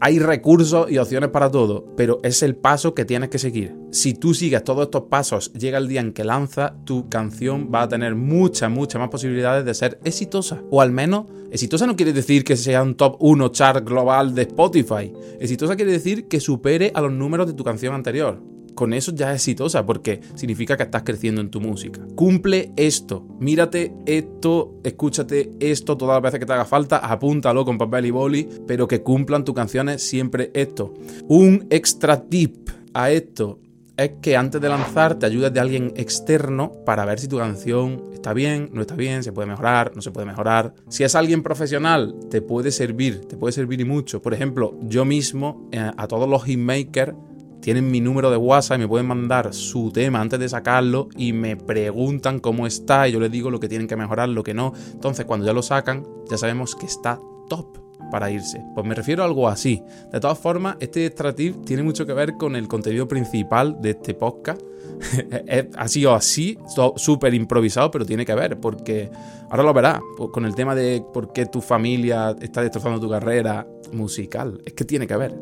hay 0.00 0.18
recursos 0.18 0.90
y 0.90 0.98
opciones 0.98 1.30
para 1.30 1.50
todo, 1.50 1.84
pero 1.96 2.20
es 2.22 2.42
el 2.42 2.54
paso 2.56 2.94
que 2.94 3.04
tienes 3.04 3.30
que 3.30 3.38
seguir. 3.38 3.74
Si 3.90 4.14
tú 4.14 4.34
sigues 4.34 4.62
todos 4.62 4.84
estos 4.84 5.04
pasos, 5.04 5.52
llega 5.54 5.78
el 5.78 5.88
día 5.88 6.00
en 6.00 6.12
que 6.12 6.24
lanza, 6.24 6.76
tu 6.84 7.08
canción 7.08 7.70
va 7.74 7.82
a 7.82 7.88
tener 7.88 8.14
muchas, 8.14 8.70
muchas 8.70 9.00
más 9.00 9.08
posibilidades 9.08 9.64
de 9.64 9.74
ser 9.74 9.98
exitosa. 10.04 10.62
O 10.70 10.80
al 10.80 10.92
menos, 10.92 11.26
exitosa 11.50 11.86
no 11.86 11.96
quiere 11.96 12.12
decir 12.12 12.44
que 12.44 12.56
sea 12.56 12.82
un 12.82 12.94
top 12.94 13.16
1 13.18 13.48
chart 13.48 13.84
global 13.84 14.34
de 14.34 14.42
Spotify. 14.42 15.12
Exitosa 15.40 15.76
quiere 15.76 15.92
decir 15.92 16.28
que 16.28 16.40
supere 16.40 16.92
a 16.94 17.00
los 17.00 17.12
números 17.12 17.46
de 17.46 17.54
tu 17.54 17.64
canción 17.64 17.94
anterior 17.94 18.57
con 18.78 18.92
eso 18.92 19.12
ya 19.12 19.30
es 19.32 19.38
exitosa 19.38 19.84
porque 19.84 20.20
significa 20.36 20.76
que 20.76 20.84
estás 20.84 21.02
creciendo 21.02 21.40
en 21.40 21.50
tu 21.50 21.60
música. 21.60 22.00
Cumple 22.14 22.70
esto, 22.76 23.26
mírate 23.40 23.92
esto, 24.06 24.76
escúchate 24.84 25.50
esto 25.58 25.96
todas 25.96 26.14
las 26.14 26.22
veces 26.22 26.38
que 26.38 26.46
te 26.46 26.52
haga 26.52 26.64
falta, 26.64 26.98
apúntalo 26.98 27.64
con 27.64 27.76
papel 27.76 28.06
y 28.06 28.12
boli, 28.12 28.48
pero 28.68 28.86
que 28.86 29.02
cumplan 29.02 29.44
tus 29.44 29.56
canciones 29.56 30.00
siempre 30.00 30.52
esto. 30.54 30.94
Un 31.26 31.66
extra 31.70 32.22
tip 32.22 32.70
a 32.94 33.10
esto 33.10 33.58
es 33.96 34.12
que 34.22 34.36
antes 34.36 34.60
de 34.60 34.68
lanzar 34.68 35.16
te 35.16 35.26
ayudes 35.26 35.52
de 35.52 35.58
alguien 35.58 35.92
externo 35.96 36.70
para 36.86 37.04
ver 37.04 37.18
si 37.18 37.26
tu 37.26 37.38
canción 37.38 38.04
está 38.14 38.32
bien, 38.32 38.70
no 38.72 38.82
está 38.82 38.94
bien, 38.94 39.24
se 39.24 39.32
puede 39.32 39.48
mejorar, 39.48 39.90
no 39.96 40.02
se 40.02 40.12
puede 40.12 40.24
mejorar. 40.24 40.72
Si 40.88 41.02
es 41.02 41.16
alguien 41.16 41.42
profesional, 41.42 42.14
te 42.30 42.42
puede 42.42 42.70
servir, 42.70 43.22
te 43.22 43.36
puede 43.36 43.50
servir 43.50 43.80
y 43.80 43.84
mucho. 43.84 44.22
Por 44.22 44.34
ejemplo, 44.34 44.76
yo 44.82 45.04
mismo, 45.04 45.68
eh, 45.72 45.90
a 45.96 46.06
todos 46.06 46.28
los 46.28 46.44
hitmakers, 46.44 47.14
tienen 47.60 47.90
mi 47.90 48.00
número 48.00 48.30
de 48.30 48.36
WhatsApp 48.36 48.78
y 48.78 48.80
me 48.80 48.88
pueden 48.88 49.06
mandar 49.06 49.52
su 49.52 49.90
tema 49.90 50.20
antes 50.20 50.38
de 50.38 50.48
sacarlo 50.48 51.08
y 51.16 51.32
me 51.32 51.56
preguntan 51.56 52.38
cómo 52.40 52.66
está 52.66 53.08
y 53.08 53.12
yo 53.12 53.20
les 53.20 53.30
digo 53.30 53.50
lo 53.50 53.60
que 53.60 53.68
tienen 53.68 53.88
que 53.88 53.96
mejorar, 53.96 54.28
lo 54.28 54.42
que 54.42 54.54
no. 54.54 54.72
Entonces 54.92 55.26
cuando 55.26 55.46
ya 55.46 55.52
lo 55.52 55.62
sacan, 55.62 56.06
ya 56.30 56.38
sabemos 56.38 56.74
que 56.74 56.86
está 56.86 57.18
top 57.48 57.78
para 58.10 58.30
irse. 58.30 58.62
Pues 58.74 58.86
me 58.86 58.94
refiero 58.94 59.22
a 59.22 59.26
algo 59.26 59.48
así. 59.48 59.82
De 60.12 60.20
todas 60.20 60.38
formas, 60.38 60.76
este 60.80 61.06
extra 61.06 61.34
tiene 61.34 61.82
mucho 61.82 62.06
que 62.06 62.12
ver 62.12 62.34
con 62.34 62.56
el 62.56 62.68
contenido 62.68 63.06
principal 63.06 63.80
de 63.80 63.90
este 63.90 64.14
podcast. 64.14 64.62
ha 65.76 65.88
sido 65.88 66.14
así, 66.14 66.58
súper 66.96 67.34
improvisado, 67.34 67.90
pero 67.90 68.04
tiene 68.04 68.24
que 68.24 68.34
ver, 68.34 68.58
porque 68.58 69.10
ahora 69.50 69.62
lo 69.62 69.74
verás, 69.74 70.00
pues, 70.16 70.30
con 70.30 70.44
el 70.44 70.54
tema 70.54 70.74
de 70.74 71.04
por 71.12 71.32
qué 71.32 71.46
tu 71.46 71.60
familia 71.60 72.34
está 72.40 72.62
destrozando 72.62 73.00
tu 73.00 73.08
carrera 73.08 73.66
musical. 73.92 74.60
Es 74.64 74.72
que 74.72 74.84
tiene 74.84 75.06
que 75.06 75.16
ver. 75.16 75.34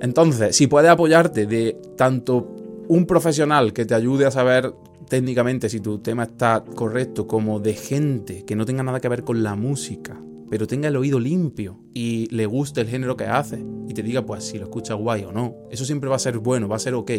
Entonces, 0.00 0.56
si 0.56 0.66
puedes 0.66 0.90
apoyarte 0.90 1.46
de 1.46 1.80
tanto 1.96 2.54
un 2.88 3.06
profesional 3.06 3.72
que 3.72 3.84
te 3.84 3.94
ayude 3.94 4.26
a 4.26 4.30
saber 4.30 4.72
técnicamente 5.08 5.68
si 5.68 5.80
tu 5.80 5.98
tema 5.98 6.24
está 6.24 6.64
correcto, 6.64 7.26
como 7.26 7.60
de 7.60 7.74
gente 7.74 8.44
que 8.44 8.56
no 8.56 8.66
tenga 8.66 8.82
nada 8.82 9.00
que 9.00 9.08
ver 9.08 9.22
con 9.22 9.42
la 9.42 9.54
música, 9.54 10.20
pero 10.50 10.66
tenga 10.66 10.88
el 10.88 10.96
oído 10.96 11.18
limpio 11.18 11.80
y 11.94 12.28
le 12.34 12.46
guste 12.46 12.80
el 12.80 12.88
género 12.88 13.16
que 13.16 13.24
hace 13.24 13.64
y 13.88 13.94
te 13.94 14.02
diga 14.02 14.24
pues 14.24 14.44
si 14.44 14.58
lo 14.58 14.64
escucha 14.64 14.94
guay 14.94 15.24
o 15.24 15.32
no, 15.32 15.56
eso 15.70 15.84
siempre 15.84 16.08
va 16.08 16.16
a 16.16 16.20
ser 16.20 16.38
bueno, 16.38 16.68
va 16.68 16.76
a 16.76 16.80
ser 16.80 16.94
ok. 16.94 17.10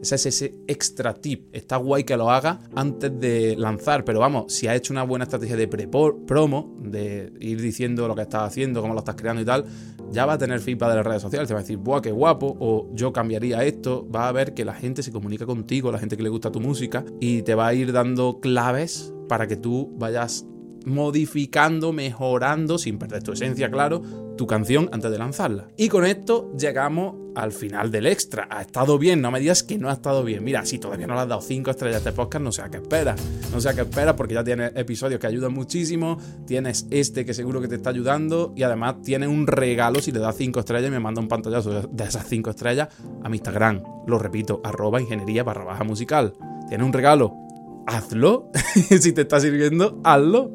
Ese 0.00 0.14
es 0.14 0.26
ese 0.26 0.54
extra 0.66 1.14
tip. 1.14 1.54
Está 1.54 1.76
guay 1.76 2.04
que 2.04 2.16
lo 2.16 2.30
haga 2.30 2.60
antes 2.74 3.12
de 3.20 3.56
lanzar, 3.56 4.04
pero 4.04 4.20
vamos, 4.20 4.52
si 4.52 4.66
has 4.66 4.76
hecho 4.76 4.92
una 4.92 5.02
buena 5.02 5.24
estrategia 5.24 5.56
de 5.56 5.68
pre-promo, 5.68 6.78
de 6.82 7.32
ir 7.40 7.60
diciendo 7.60 8.08
lo 8.08 8.14
que 8.14 8.22
estás 8.22 8.42
haciendo, 8.42 8.80
cómo 8.80 8.94
lo 8.94 9.00
estás 9.00 9.16
creando 9.16 9.42
y 9.42 9.44
tal, 9.44 9.64
ya 10.10 10.26
va 10.26 10.34
a 10.34 10.38
tener 10.38 10.60
feedback 10.60 10.90
de 10.90 10.96
las 10.96 11.06
redes 11.06 11.22
sociales. 11.22 11.48
Te 11.48 11.54
va 11.54 11.60
a 11.60 11.62
decir, 11.62 11.76
¡buah, 11.76 12.00
qué 12.00 12.12
guapo! 12.12 12.56
O 12.58 12.88
yo 12.94 13.12
cambiaría 13.12 13.64
esto. 13.64 14.08
Va 14.10 14.28
a 14.28 14.32
ver 14.32 14.54
que 14.54 14.64
la 14.64 14.74
gente 14.74 15.02
se 15.02 15.12
comunica 15.12 15.46
contigo, 15.46 15.92
la 15.92 15.98
gente 15.98 16.16
que 16.16 16.22
le 16.22 16.28
gusta 16.28 16.50
tu 16.50 16.60
música, 16.60 17.04
y 17.20 17.42
te 17.42 17.54
va 17.54 17.68
a 17.68 17.74
ir 17.74 17.92
dando 17.92 18.40
claves 18.40 19.12
para 19.28 19.46
que 19.46 19.56
tú 19.56 19.94
vayas 19.96 20.46
modificando, 20.86 21.92
mejorando, 21.92 22.78
sin 22.78 22.98
perder 22.98 23.22
tu 23.22 23.32
esencia, 23.32 23.70
claro, 23.70 24.02
tu 24.36 24.46
canción 24.46 24.88
antes 24.92 25.10
de 25.10 25.18
lanzarla. 25.18 25.68
Y 25.76 25.88
con 25.88 26.06
esto 26.06 26.50
llegamos 26.58 27.14
al 27.34 27.52
final 27.52 27.90
del 27.90 28.06
extra. 28.06 28.48
¿Ha 28.50 28.62
estado 28.62 28.98
bien? 28.98 29.20
No 29.20 29.30
me 29.30 29.40
digas 29.40 29.62
que 29.62 29.78
no 29.78 29.90
ha 29.90 29.92
estado 29.92 30.24
bien. 30.24 30.42
Mira, 30.42 30.64
si 30.64 30.78
todavía 30.78 31.06
no 31.06 31.14
le 31.14 31.20
has 31.20 31.28
dado 31.28 31.40
5 31.40 31.70
estrellas 31.70 32.04
de 32.04 32.12
podcast, 32.12 32.42
no 32.42 32.52
sé 32.52 32.62
a 32.62 32.70
qué 32.70 32.78
esperas. 32.78 33.20
No 33.52 33.60
sé 33.60 33.68
a 33.68 33.74
qué 33.74 33.82
esperas 33.82 34.14
porque 34.14 34.34
ya 34.34 34.44
tienes 34.44 34.72
episodios 34.74 35.20
que 35.20 35.26
ayudan 35.26 35.52
muchísimo. 35.52 36.18
Tienes 36.46 36.86
este 36.90 37.24
que 37.24 37.34
seguro 37.34 37.60
que 37.60 37.68
te 37.68 37.76
está 37.76 37.90
ayudando. 37.90 38.52
Y 38.56 38.62
además 38.62 39.02
tienes 39.02 39.28
un 39.28 39.46
regalo 39.46 40.00
si 40.00 40.12
le 40.12 40.20
das 40.20 40.36
5 40.36 40.60
estrellas 40.60 40.88
y 40.88 40.92
me 40.92 41.00
manda 41.00 41.20
un 41.20 41.28
pantallazo 41.28 41.82
de 41.82 42.04
esas 42.04 42.26
5 42.26 42.50
estrellas 42.50 42.88
a 43.22 43.28
mi 43.28 43.36
Instagram. 43.36 43.82
Lo 44.06 44.18
repito, 44.18 44.60
arroba 44.64 45.00
ingeniería 45.00 45.42
barra 45.42 45.64
baja 45.64 45.84
musical. 45.84 46.32
Tienes 46.68 46.86
un 46.86 46.92
regalo 46.92 47.49
hazlo. 47.90 48.50
si 49.00 49.12
te 49.12 49.22
está 49.22 49.40
sirviendo, 49.40 50.00
hazlo. 50.04 50.50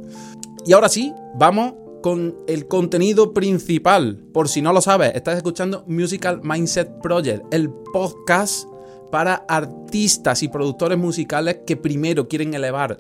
Y 0.66 0.74
ahora 0.74 0.90
sí, 0.90 1.14
vamos 1.36 1.74
con 2.02 2.36
el 2.48 2.68
contenido 2.68 3.34
principal. 3.34 4.24
Por 4.34 4.48
si 4.48 4.62
no 4.62 4.74
lo 4.74 4.82
sabes, 4.82 5.14
estás 5.16 5.38
escuchando 5.38 5.84
Musical 5.88 6.42
Mindset 6.44 7.02
Project, 7.02 7.54
el 7.54 7.70
podcast 7.70 8.68
para 9.12 9.46
artistas 9.48 10.44
y 10.44 10.50
productores 10.50 10.98
musicales 10.98 11.60
que 11.66 11.78
primero 11.78 12.28
quieren 12.28 12.54
elevar 12.54 13.00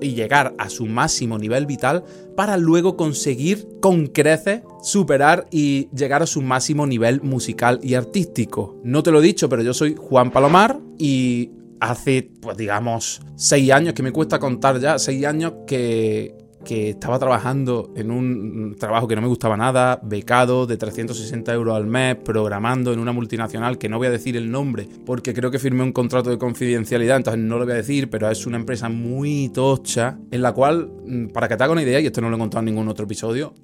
y 0.00 0.14
llegar 0.14 0.54
a 0.58 0.70
su 0.70 0.86
máximo 0.86 1.38
nivel 1.38 1.66
vital 1.66 2.04
para 2.34 2.56
luego 2.56 2.96
conseguir 2.96 3.68
con 3.80 4.06
creces 4.06 4.62
superar 4.82 5.46
y 5.50 5.88
llegar 5.94 6.22
a 6.22 6.26
su 6.26 6.40
máximo 6.40 6.86
nivel 6.86 7.20
musical 7.20 7.78
y 7.82 7.94
artístico. 7.94 8.80
No 8.84 9.02
te 9.02 9.10
lo 9.10 9.18
he 9.18 9.22
dicho, 9.22 9.48
pero 9.48 9.62
yo 9.62 9.74
soy 9.74 9.94
Juan 9.98 10.30
Palomar 10.30 10.80
y 10.98 11.50
hace, 11.80 12.30
pues 12.40 12.56
digamos, 12.56 13.20
seis 13.36 13.70
años, 13.70 13.94
que 13.94 14.02
me 14.02 14.12
cuesta 14.12 14.38
contar 14.38 14.78
ya, 14.80 14.98
seis 14.98 15.24
años 15.24 15.52
que, 15.66 16.34
que 16.64 16.90
estaba 16.90 17.18
trabajando 17.18 17.90
en 17.96 18.10
un 18.10 18.76
trabajo 18.78 19.08
que 19.08 19.16
no 19.16 19.22
me 19.22 19.28
gustaba 19.28 19.56
nada, 19.56 20.00
becado 20.02 20.66
de 20.66 20.76
360 20.76 21.52
euros 21.54 21.76
al 21.76 21.86
mes, 21.86 22.16
programando 22.16 22.92
en 22.92 22.98
una 22.98 23.12
multinacional 23.12 23.78
que 23.78 23.88
no 23.88 23.98
voy 23.98 24.08
a 24.08 24.10
decir 24.10 24.36
el 24.36 24.50
nombre 24.50 24.88
porque 25.04 25.34
creo 25.34 25.50
que 25.50 25.58
firmé 25.58 25.82
un 25.82 25.92
contrato 25.92 26.30
de 26.30 26.38
confidencialidad, 26.38 27.16
entonces 27.16 27.42
no 27.42 27.58
lo 27.58 27.64
voy 27.64 27.72
a 27.72 27.76
decir, 27.76 28.10
pero 28.10 28.30
es 28.30 28.46
una 28.46 28.56
empresa 28.56 28.88
muy 28.88 29.48
tocha 29.48 30.18
en 30.30 30.42
la 30.42 30.52
cual, 30.52 30.90
mm, 31.06 31.26
para 31.28 31.48
que 31.48 31.56
te 31.56 31.64
haga 31.64 31.72
una 31.72 31.82
idea, 31.82 32.00
y 32.00 32.06
esto 32.06 32.20
no 32.20 32.30
lo 32.30 32.36
he 32.36 32.38
contado 32.38 32.60
en 32.60 32.66
ningún 32.66 32.88
otro 32.88 33.04
episodio, 33.04 33.54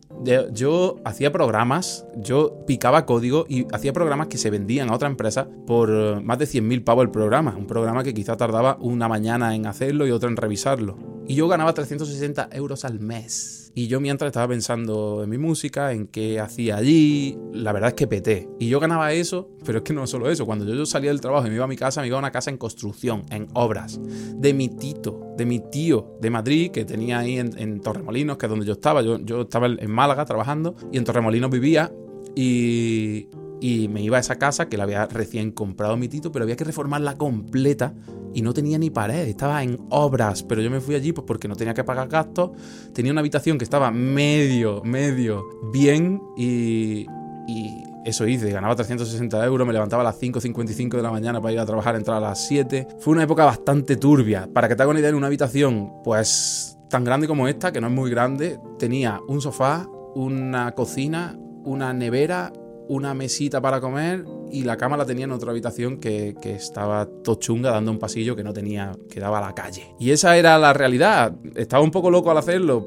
yo 0.53 0.97
hacía 1.05 1.31
programas, 1.31 2.07
yo 2.17 2.65
picaba 2.67 3.07
código 3.07 3.47
y 3.49 3.67
hacía 3.73 3.93
programas 3.93 4.29
que 4.29 4.39
se 4.39 4.51
vendían 4.51 4.91
a 4.91 4.95
otra 4.95 5.09
empresa 5.09 5.49
por 5.67 5.91
eh, 5.91 6.21
más 6.23 6.39
de 6.39 6.47
100.000 6.47 6.85
pavos 6.85 7.05
el 7.05 7.11
programa, 7.11 7.55
un 7.57 7.67
programa 7.67 8.03
que 8.03 8.15
quizá 8.15 8.37
tardaba 8.37 8.77
una 8.81 9.09
mañana 9.09 9.55
en 9.55 9.67
hacerlo 9.67 10.07
y 10.07 10.11
otra 10.11 10.29
en 10.29 10.37
revisarlo. 10.37 10.97
Y 11.29 11.35
yo 11.35 11.49
ganaba 11.49 11.75
360 11.75 12.49
euros 12.53 12.85
al 12.87 13.01
mes. 13.01 13.73
Y 13.75 13.89
yo 13.89 14.01
mientras 14.01 14.31
estaba 14.31 14.49
pensando 14.49 15.23
en 15.23 15.29
mi 15.29 15.37
música, 15.37 15.93
en 15.93 16.07
qué 16.07 16.41
hacía 16.41 16.77
allí, 16.77 17.37
la 17.53 17.73
verdad 17.73 17.89
es 17.89 17.95
que 17.95 18.07
peté. 18.07 18.49
Y 18.59 18.69
yo 18.69 18.81
ganaba 18.81 19.13
eso, 19.13 19.51
pero 19.67 19.79
es 19.79 19.85
que 19.85 19.93
no 19.93 20.07
solo 20.07 20.31
eso. 20.31 20.47
Cuando 20.47 20.65
yo, 20.65 20.87
salía 20.87 21.11
del 21.11 21.21
trabajo 21.21 21.47
y 21.47 21.51
me 21.51 21.57
iba 21.57 21.65
a 21.67 21.69
mi 21.69 21.77
casa, 21.77 22.01
me 22.01 22.07
iba 22.07 22.17
a 22.17 22.21
una 22.21 22.31
casa 22.31 22.49
en 22.49 22.57
construcción, 22.57 23.25
en 23.31 23.49
obras, 23.53 24.01
de 24.01 24.55
mi 24.55 24.71
tito, 24.71 25.35
de 25.37 25.45
mi 25.45 25.61
tío 25.61 26.17
de 26.23 26.31
Madrid, 26.31 26.71
que 26.71 26.87
tenía 26.87 27.19
ahí 27.19 27.39
en, 27.39 27.81
Torremolinos, 27.81 28.39
que 28.39 28.47
es 28.47 28.51
donde 28.51 28.65
yo 28.65 28.73
estaba. 28.73 29.03
Yo, 29.03 29.19
yo 29.19 29.43
estaba 29.43 29.67
en 29.67 29.91
Málaga 29.91 30.25
trabajando 30.25 30.75
y 30.91 30.97
en 30.97 31.05
Torremolinos 31.05 31.51
vivía. 31.51 31.93
Y, 32.35 33.29
y 33.61 33.89
me 33.89 34.03
iba 34.03 34.17
a 34.17 34.21
esa 34.21 34.37
casa 34.37 34.69
que 34.69 34.77
la 34.77 34.85
había 34.85 35.07
recién 35.07 35.51
comprado 35.51 35.97
mi 35.97 36.09
tito, 36.09 36.33
pero 36.33 36.45
había 36.45 36.57
que 36.57 36.65
reformarla 36.65 37.17
completa 37.17 37.95
y 38.35 38.43
no 38.43 38.53
tenía 38.53 38.79
ni 38.79 38.91
pared, 38.91 39.29
estaba 39.29 39.63
en 39.63 39.79
obras, 39.91 40.43
pero 40.43 40.61
yo 40.61 40.71
me 40.71 40.81
fui 40.81 40.95
allí 40.95 41.13
pues 41.13 41.25
porque 41.27 41.49
no 41.49 41.57
tenía 41.57 41.75
que 41.75 41.85
pagar 41.85 42.09
gastos, 42.09 42.51
tenía 42.93 43.13
una 43.13 43.21
habitación 43.21 43.57
que 43.57 43.65
estaba 43.65 43.91
medio, 43.91 44.83
medio 44.85 45.45
bien 45.73 46.21
y, 46.37 47.07
y 47.49 47.83
eso 48.07 48.25
hice, 48.25 48.51
ganaba 48.53 48.77
360 48.77 49.45
euros, 49.45 49.67
me 49.67 49.73
levantaba 49.73 50.03
a 50.03 50.05
las 50.05 50.21
5.55 50.21 50.97
de 50.97 51.03
la 51.03 51.11
mañana 51.11 51.41
para 51.41 51.53
ir 51.53 51.59
a 51.59 51.67
trabajar, 51.67 51.97
entrar 51.97 52.19
a 52.19 52.21
las 52.21 52.47
7. 52.47 52.87
Fue 53.01 53.13
una 53.13 53.25
época 53.25 53.45
bastante 53.45 53.97
turbia. 53.97 54.49
Para 54.53 54.69
que 54.69 54.77
te 54.77 54.83
haga 54.85 54.91
una 54.91 55.01
idea, 55.01 55.11
en 55.11 55.17
una 55.17 55.27
habitación 55.27 55.93
pues 56.05 56.79
tan 56.89 57.03
grande 57.03 57.27
como 57.27 57.49
esta, 57.49 57.73
que 57.73 57.81
no 57.81 57.89
es 57.89 57.93
muy 57.93 58.09
grande, 58.09 58.61
tenía 58.79 59.21
un 59.27 59.41
sofá, 59.41 59.89
una 60.15 60.71
cocina, 60.77 61.37
una 61.65 61.93
nevera, 61.93 62.53
una 62.89 63.15
mesita 63.15 63.61
para 63.61 63.81
comer 63.81 64.25
y 64.51 64.63
la 64.65 64.77
cama 64.77 64.97
la 64.97 65.05
tenía 65.05 65.25
en 65.25 65.33
otra 65.33 65.51
habitación 65.51 65.99
que, 65.99 66.37
que, 66.41 66.55
estaba 66.55 67.07
tochunga 67.25 67.71
dando 67.71 67.91
un 67.91 67.99
pasillo 67.99 68.37
que 68.37 68.45
no 68.45 68.53
tenía, 68.53 68.93
que 69.11 69.21
daba 69.21 69.39
a 69.39 69.41
la 69.41 69.55
calle. 69.55 69.95
Y 69.99 70.11
esa 70.11 70.37
era 70.37 70.59
la 70.59 70.73
realidad. 70.73 71.35
Estaba 71.55 71.83
un 71.83 71.91
poco 71.91 72.11
loco 72.11 72.31
al 72.31 72.39
hacerlo. 72.39 72.87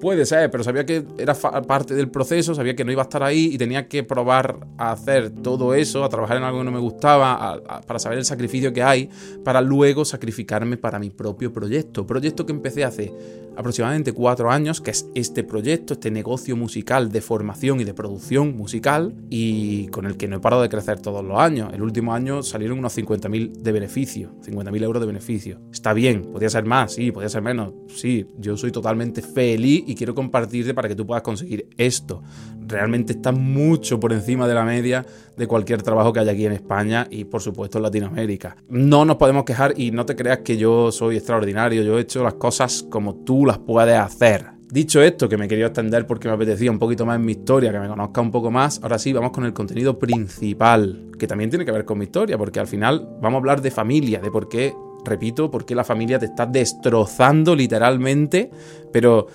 Puede 0.00 0.26
ser, 0.26 0.50
pero 0.50 0.64
sabía 0.64 0.84
que 0.84 1.04
era 1.18 1.34
parte 1.34 1.94
del 1.94 2.10
proceso, 2.10 2.54
sabía 2.54 2.74
que 2.74 2.84
no 2.84 2.92
iba 2.92 3.02
a 3.02 3.04
estar 3.04 3.22
ahí 3.22 3.50
y 3.52 3.58
tenía 3.58 3.88
que 3.88 4.02
probar 4.02 4.66
a 4.76 4.92
hacer 4.92 5.30
todo 5.30 5.72
eso, 5.72 6.04
a 6.04 6.08
trabajar 6.08 6.36
en 6.36 6.42
algo 6.42 6.58
que 6.58 6.64
no 6.64 6.72
me 6.72 6.78
gustaba, 6.78 7.62
para 7.86 7.98
saber 7.98 8.18
el 8.18 8.24
sacrificio 8.24 8.72
que 8.72 8.82
hay, 8.82 9.08
para 9.44 9.60
luego 9.60 10.04
sacrificarme 10.04 10.76
para 10.76 10.98
mi 10.98 11.10
propio 11.10 11.52
proyecto. 11.52 12.06
Proyecto 12.06 12.44
que 12.44 12.52
empecé 12.52 12.84
hace 12.84 13.14
aproximadamente 13.56 14.12
cuatro 14.12 14.50
años, 14.50 14.80
que 14.80 14.90
es 14.90 15.08
este 15.14 15.44
proyecto, 15.44 15.94
este 15.94 16.10
negocio 16.10 16.56
musical 16.56 17.10
de 17.10 17.20
formación 17.20 17.80
y 17.80 17.84
de 17.84 17.94
producción 17.94 18.56
musical, 18.56 19.14
y 19.30 19.88
con 19.88 20.06
el 20.06 20.16
que 20.16 20.28
no 20.28 20.36
he 20.36 20.40
parado 20.40 20.62
de 20.62 20.68
crecer 20.68 21.00
todos 21.00 21.24
los 21.24 21.38
años. 21.38 21.72
El 21.72 21.82
último 21.82 22.14
año 22.14 22.42
salieron 22.42 22.78
unos 22.78 22.96
50.000 22.96 23.52
de 23.52 23.72
beneficio, 23.72 24.34
50.000 24.42 24.82
euros 24.82 25.00
de 25.00 25.06
beneficio. 25.06 25.60
Está 25.72 25.92
bien, 25.92 26.22
podría 26.22 26.50
ser 26.50 26.64
más, 26.64 26.92
sí, 26.92 27.12
podría 27.12 27.28
ser 27.28 27.42
menos, 27.42 27.72
sí, 27.88 28.26
yo 28.38 28.56
soy 28.56 28.72
totalmente 28.72 29.22
feliz 29.22 29.84
y 29.86 29.94
quiero 29.94 30.14
compartirte 30.14 30.74
para 30.74 30.88
que 30.88 30.94
tú 30.94 31.06
puedas 31.06 31.22
conseguir 31.22 31.68
esto. 31.76 32.22
Realmente 32.66 33.12
está 33.12 33.32
mucho 33.32 34.00
por 34.00 34.12
encima 34.12 34.48
de 34.48 34.54
la 34.54 34.64
media 34.64 35.04
de 35.36 35.46
cualquier 35.46 35.82
trabajo 35.82 36.12
que 36.12 36.20
haya 36.20 36.32
aquí 36.32 36.46
en 36.46 36.52
España 36.52 37.06
y 37.10 37.24
por 37.24 37.40
supuesto 37.40 37.78
en 37.78 37.82
Latinoamérica. 37.82 38.56
No 38.68 39.04
nos 39.04 39.16
podemos 39.16 39.44
quejar 39.44 39.74
y 39.76 39.90
no 39.90 40.06
te 40.06 40.16
creas 40.16 40.38
que 40.38 40.56
yo 40.56 40.92
soy 40.92 41.16
extraordinario, 41.16 41.82
yo 41.82 41.98
he 41.98 42.02
hecho 42.02 42.22
las 42.22 42.34
cosas 42.34 42.84
como 42.90 43.14
tú 43.24 43.46
las 43.46 43.58
puedes 43.58 43.98
hacer. 43.98 44.54
Dicho 44.70 45.02
esto, 45.02 45.28
que 45.28 45.36
me 45.36 45.46
quería 45.46 45.66
extender 45.66 46.06
porque 46.06 46.26
me 46.26 46.34
apetecía 46.34 46.70
un 46.70 46.78
poquito 46.78 47.06
más 47.06 47.16
en 47.16 47.24
mi 47.24 47.32
historia, 47.32 47.70
que 47.70 47.78
me 47.78 47.86
conozca 47.86 48.20
un 48.20 48.30
poco 48.30 48.50
más, 48.50 48.80
ahora 48.82 48.98
sí, 48.98 49.12
vamos 49.12 49.30
con 49.30 49.44
el 49.44 49.52
contenido 49.52 49.98
principal, 49.98 51.12
que 51.18 51.26
también 51.26 51.50
tiene 51.50 51.64
que 51.64 51.70
ver 51.70 51.84
con 51.84 51.98
mi 51.98 52.06
historia, 52.06 52.36
porque 52.36 52.58
al 52.58 52.66
final 52.66 53.08
vamos 53.20 53.34
a 53.34 53.38
hablar 53.38 53.62
de 53.62 53.70
familia, 53.70 54.20
de 54.20 54.30
por 54.30 54.48
qué 54.48 54.74
repito, 55.04 55.50
porque 55.50 55.74
la 55.74 55.84
familia 55.84 56.18
te 56.18 56.26
está 56.26 56.46
destrozando 56.46 57.54
literalmente, 57.54 58.50
pero 58.92 59.26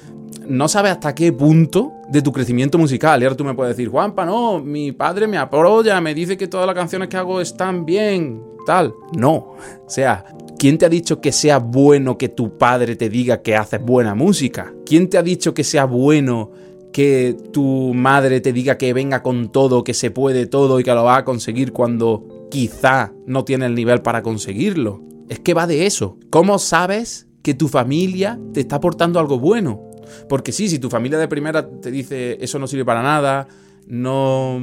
no 0.48 0.68
sabes 0.68 0.94
hasta 0.94 1.14
qué 1.14 1.32
punto 1.32 1.94
de 2.10 2.22
tu 2.22 2.32
crecimiento 2.32 2.78
musical. 2.78 3.22
Y 3.22 3.26
ahora 3.26 3.38
tú 3.38 3.44
me 3.44 3.54
puedes 3.54 3.76
decir, 3.76 3.90
Juanpa, 3.90 4.26
no, 4.26 4.60
mi 4.60 4.92
padre 4.92 5.28
me 5.28 5.38
apoya, 5.38 6.02
me 6.02 6.14
dice 6.14 6.38
que 6.38 6.48
todas 6.48 6.66
las 6.66 6.76
canciones 6.76 7.08
que 7.08 7.18
hago 7.18 7.40
están 7.40 7.86
bien, 7.86 8.42
tal. 8.66 8.94
No, 9.16 9.36
o 9.36 9.58
sea, 9.88 10.26
¿quién 10.58 10.78
te 10.78 10.86
ha 10.86 10.90
dicho 10.90 11.22
que 11.22 11.32
sea 11.32 11.60
bueno 11.60 12.18
que 12.18 12.30
tu 12.30 12.58
padre 12.58 12.96
te 12.96 13.10
diga 13.10 13.42
que 13.42 13.56
haces 13.56 13.82
buena 13.82 14.16
música? 14.16 14.74
¿Quién 14.86 15.10
te 15.10 15.18
ha 15.18 15.24
dicho 15.24 15.54
que 15.54 15.64
sea 15.64 15.86
bueno 15.86 16.52
que 16.92 17.38
tu 17.54 17.94
madre 17.94 18.42
te 18.42 18.52
diga 18.52 18.78
que 18.78 18.94
venga 18.94 19.22
con 19.22 19.52
todo, 19.52 19.84
que 19.84 19.94
se 19.94 20.10
puede 20.10 20.48
todo 20.48 20.80
y 20.80 20.84
que 20.84 20.94
lo 20.94 21.04
va 21.04 21.18
a 21.18 21.26
conseguir 21.26 21.72
cuando 21.72 22.48
quizá 22.50 23.14
no 23.28 23.46
tiene 23.46 23.68
el 23.68 23.76
nivel 23.76 24.02
para 24.02 24.24
conseguirlo? 24.24 25.09
Es 25.30 25.40
que 25.40 25.54
va 25.54 25.68
de 25.68 25.86
eso. 25.86 26.18
¿Cómo 26.30 26.60
sabes 26.60 27.28
que 27.44 27.54
tu 27.54 27.68
familia 27.68 28.40
te 28.54 28.60
está 28.60 28.78
aportando 28.78 29.20
algo 29.20 29.40
bueno? 29.40 29.90
Porque 30.28 30.52
sí, 30.52 30.68
si 30.68 30.80
tu 30.80 30.90
familia 30.90 31.20
de 31.20 31.28
primera 31.28 31.70
te 31.70 31.92
dice 31.92 32.38
eso 32.42 32.58
no 32.60 32.68
sirve 32.68 32.84
para 32.84 33.04
nada, 33.04 33.48
no, 33.88 34.60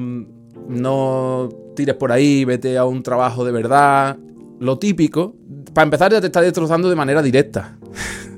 no 0.68 1.48
tires 1.74 1.94
por 1.94 2.10
ahí, 2.12 2.44
vete 2.44 2.76
a 2.76 2.84
un 2.84 3.02
trabajo 3.02 3.44
de 3.44 3.52
verdad, 3.52 4.18
lo 4.58 4.78
típico, 4.78 5.36
para 5.72 5.84
empezar 5.84 6.12
ya 6.12 6.20
te 6.20 6.26
está 6.26 6.40
destrozando 6.40 6.90
de 6.90 6.96
manera 6.96 7.22
directa. 7.22 7.78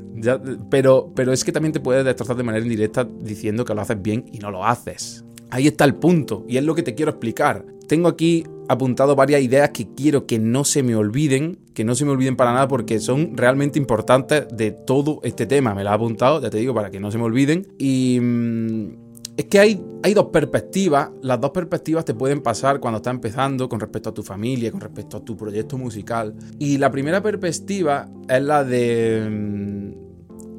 pero, 0.70 1.10
pero 1.14 1.32
es 1.32 1.44
que 1.44 1.52
también 1.52 1.72
te 1.72 1.80
puedes 1.80 2.04
destrozar 2.04 2.36
de 2.36 2.42
manera 2.42 2.64
indirecta 2.64 3.08
diciendo 3.20 3.64
que 3.64 3.74
lo 3.74 3.80
haces 3.80 4.00
bien 4.02 4.26
y 4.32 4.38
no 4.38 4.50
lo 4.50 4.66
haces. 4.66 5.24
Ahí 5.50 5.66
está 5.66 5.86
el 5.86 5.94
punto, 5.94 6.44
y 6.46 6.58
es 6.58 6.64
lo 6.64 6.74
que 6.74 6.82
te 6.82 6.94
quiero 6.94 7.12
explicar. 7.12 7.64
Tengo 7.86 8.08
aquí 8.08 8.44
apuntado 8.68 9.16
varias 9.16 9.42
ideas 9.42 9.70
que 9.70 9.88
quiero 9.94 10.26
que 10.26 10.38
no 10.38 10.64
se 10.64 10.82
me 10.82 10.94
olviden, 10.94 11.58
que 11.74 11.84
no 11.84 11.94
se 11.94 12.04
me 12.04 12.10
olviden 12.12 12.36
para 12.36 12.52
nada 12.52 12.68
porque 12.68 13.00
son 13.00 13.36
realmente 13.36 13.78
importantes 13.78 14.46
de 14.52 14.70
todo 14.72 15.20
este 15.22 15.46
tema. 15.46 15.74
Me 15.74 15.84
las 15.84 15.92
he 15.92 15.94
apuntado, 15.96 16.40
ya 16.40 16.50
te 16.50 16.58
digo, 16.58 16.74
para 16.74 16.90
que 16.90 17.00
no 17.00 17.10
se 17.10 17.18
me 17.18 17.24
olviden. 17.24 17.66
Y, 17.78 18.18
mm, 18.20 19.08
es 19.38 19.44
que 19.44 19.60
hay, 19.60 19.80
hay 20.02 20.14
dos 20.14 20.26
perspectivas. 20.26 21.10
Las 21.22 21.40
dos 21.40 21.52
perspectivas 21.52 22.04
te 22.04 22.12
pueden 22.12 22.42
pasar 22.42 22.80
cuando 22.80 22.96
estás 22.96 23.14
empezando 23.14 23.68
con 23.68 23.78
respecto 23.78 24.10
a 24.10 24.14
tu 24.14 24.22
familia, 24.22 24.72
con 24.72 24.80
respecto 24.80 25.16
a 25.16 25.24
tu 25.24 25.36
proyecto 25.36 25.78
musical. 25.78 26.34
Y 26.58 26.78
la 26.78 26.90
primera 26.90 27.22
perspectiva 27.22 28.08
es 28.28 28.42
la 28.42 28.64
de 28.64 29.28
mm, 29.30 30.07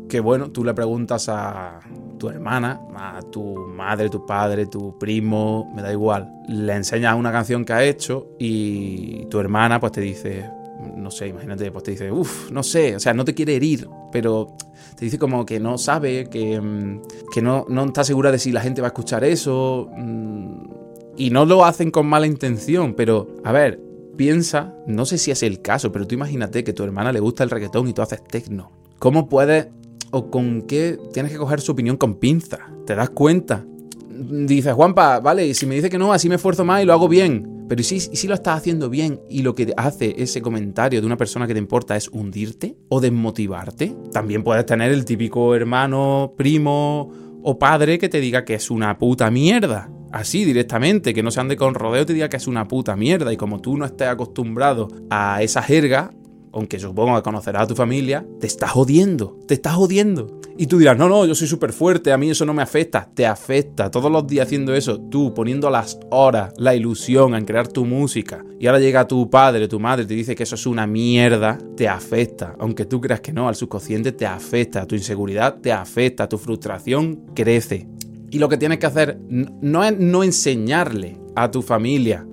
que, 0.10 0.20
bueno, 0.20 0.51
tú 0.51 0.66
le 0.66 0.74
preguntas 0.74 1.30
a 1.30 1.80
tu 2.18 2.30
hermana, 2.30 2.82
a 2.96 3.22
tu 3.22 3.56
madre, 3.56 4.10
tu 4.10 4.25
padre, 4.25 4.66
tu 4.66 4.98
primo, 5.00 5.72
me 5.74 5.82
da 5.82 5.92
igual. 5.92 6.30
Le 6.50 6.75
enseñas 6.75 7.16
una 7.16 7.32
canción 7.32 7.63
que 7.63 7.74
ha 7.74 7.84
hecho 7.84 8.36
y 8.38 9.25
tu 9.28 9.39
hermana 9.39 9.80
pues 9.80 9.94
te 9.94 10.01
dice, 10.01 10.50
no 10.98 11.12
sé, 11.12 11.28
imagínate, 11.28 11.72
pues 11.72 11.84
te 11.84 11.92
dice, 11.92 12.12
uff, 12.12 12.51
no 12.51 12.63
sé, 12.63 12.96
o 12.96 13.00
sea, 13.00 13.13
no 13.13 13.24
te 13.24 13.34
quiere 13.34 13.56
herir, 13.56 13.88
pero 14.12 14.56
te 14.96 15.06
dice 15.06 15.18
como 15.18 15.46
que 15.46 15.60
no 15.60 15.78
sabe, 15.78 16.30
que, 16.30 16.60
mm, 16.60 17.01
que 17.34 17.42
no, 17.42 17.66
no 17.70 17.86
está 17.86 18.04
segura 18.04 18.32
de 18.32 18.39
si 18.39 18.51
la 18.51 18.62
gente 18.62 18.82
va 18.82 18.88
a 18.88 18.89
escuchar 18.89 19.24
eso. 19.24 19.89
Mm, 19.96 20.80
y 21.16 21.32
no 21.32 21.46
lo 21.46 21.66
hacen 21.66 21.92
con 21.92 22.08
mala 22.08 22.28
intención, 22.28 22.94
pero 22.94 23.28
a 23.44 23.51
ver, 23.51 23.82
piensa, 24.16 24.74
no 24.88 25.06
sé 25.06 25.18
si 25.18 25.32
es 25.32 25.44
el 25.44 25.62
caso, 25.62 25.92
pero 25.92 26.08
tú 26.08 26.16
imagínate 26.16 26.63
que 26.63 26.74
tu 26.74 26.84
hermana 26.84 27.12
le 27.12 27.20
gusta 27.20 27.44
el 27.44 27.50
reggaetón 27.50 27.88
y 27.88 27.94
tú 27.94 28.01
haces 28.01 28.24
tecno. 28.24 28.72
¿Cómo 29.00 29.30
puedes 29.30 29.68
o 30.12 30.30
con 30.30 30.63
qué 30.63 30.98
tienes 31.13 31.32
que 31.32 31.38
coger 31.38 31.62
su 31.62 31.72
opinión 31.72 31.98
con 31.98 32.16
pinza? 32.16 32.60
¿Te 32.86 32.96
das 32.96 33.10
cuenta? 33.10 33.66
Dices, 34.10 34.74
Juanpa, 34.74 35.20
vale, 35.20 35.48
y 35.48 35.54
si 35.54 35.66
me 35.66 35.75
dice 35.75 35.89
que 35.89 35.98
no, 35.98 36.12
así 36.12 36.28
me 36.28 36.36
esfuerzo 36.36 36.66
más 36.66 36.82
y 36.82 36.86
lo 36.86 36.94
hago 36.94 37.08
bien. 37.08 37.66
Pero 37.70 37.82
¿y 37.82 37.84
si, 37.84 38.00
si 38.00 38.28
lo 38.28 38.34
estás 38.34 38.58
haciendo 38.58 38.89
bien 38.89 39.22
y 39.30 39.44
lo 39.44 39.54
que 39.54 39.72
hace 39.78 40.16
ese 40.18 40.42
comentario 40.42 41.00
de 41.00 41.06
una 41.06 41.18
persona 41.18 41.46
que 41.46 41.54
te 41.54 41.60
importa 41.60 41.96
es 41.96 42.10
hundirte 42.10 42.75
o 42.89 43.00
desmotivarte? 43.00 43.96
También 44.12 44.44
puedes 44.44 44.66
tener 44.66 44.92
el 44.92 45.06
típico 45.06 45.56
hermano, 45.56 46.34
primo 46.36 47.12
o 47.44 47.60
padre 47.60 48.00
que 48.00 48.10
te 48.10 48.20
diga 48.20 48.44
que 48.44 48.56
es 48.56 48.72
una 48.72 48.98
puta 48.98 49.30
mierda. 49.30 49.89
Así 50.12 50.44
directamente, 50.44 51.13
que 51.13 51.22
no 51.22 51.30
se 51.30 51.39
ande 51.39 51.56
con 51.56 51.75
rodeo, 51.75 52.06
te 52.06 52.13
diga 52.13 52.30
que 52.30 52.38
es 52.38 52.48
una 52.48 52.68
puta 52.68 52.96
mierda. 52.96 53.32
Y 53.32 53.38
como 53.38 53.62
tú 53.62 53.78
no 53.78 53.86
estés 53.86 54.08
acostumbrado 54.08 54.88
a 55.12 55.44
esa 55.44 55.62
jerga, 55.62 56.12
aunque 56.53 56.79
supongo 56.79 57.15
que 57.15 57.22
conocerás 57.22 57.63
a 57.63 57.68
tu 57.68 57.75
familia, 57.75 58.25
te 58.39 58.48
estás 58.48 58.72
jodiendo, 58.72 59.38
te 59.48 59.53
estás 59.53 59.75
jodiendo. 59.75 60.39
Y 60.58 60.68
tú 60.68 60.77
dirás, 60.77 60.98
no, 60.98 61.08
no, 61.08 61.25
yo 61.25 61.36
soy 61.36 61.48
súper 61.48 61.72
fuerte, 61.72 62.12
a 62.12 62.18
mí 62.18 62.29
eso 62.29 62.46
no 62.46 62.53
me 62.53 62.62
afecta. 62.62 63.10
Te 63.13 63.25
afecta, 63.25 63.89
todos 63.89 64.12
los 64.12 64.27
días 64.27 64.48
haciendo 64.48 64.75
eso, 64.75 65.00
tú 65.00 65.34
poniendo 65.34 65.70
las 65.70 65.98
horas, 66.12 66.53
la 66.58 66.75
ilusión 66.75 67.34
en 67.34 67.46
crear 67.46 67.70
tu 67.70 67.86
música. 67.86 68.44
Y 68.60 68.68
ahora 68.68 68.79
llega 68.79 69.08
tu 69.08 69.29
padre, 69.29 69.70
tu 69.70 69.79
madre, 69.79 70.06
te 70.06 70.13
dice 70.13 70.36
que 70.36 70.44
eso 70.44 70.56
es 70.56 70.65
una 70.65 70.86
mierda, 70.86 71.58
te 71.77 71.88
afecta. 71.88 72.56
Aunque 72.60 72.84
tú 72.86 73.00
creas 73.00 73.22
que 73.22 73.32
no, 73.32 73.48
al 73.48 73.56
subconsciente 73.56 74.12
te 74.12 74.25
afecta, 74.25 74.86
tu 74.86 74.96
inseguridad 74.96 75.60
te 75.62 75.72
afecta, 75.72 76.27
tu 76.27 76.38
frustración 76.38 77.24
crece. 77.34 77.88
Y 78.29 78.38
lo 78.38 78.50
que 78.50 78.58
tienes 78.58 78.79
que 78.79 78.86
hacer 78.86 79.18
no 79.29 79.84
es 79.84 79.98
no 79.98 80.24
enseñarle 80.24 81.18
a 81.36 81.50
tu 81.50 81.62
familia 81.62 82.27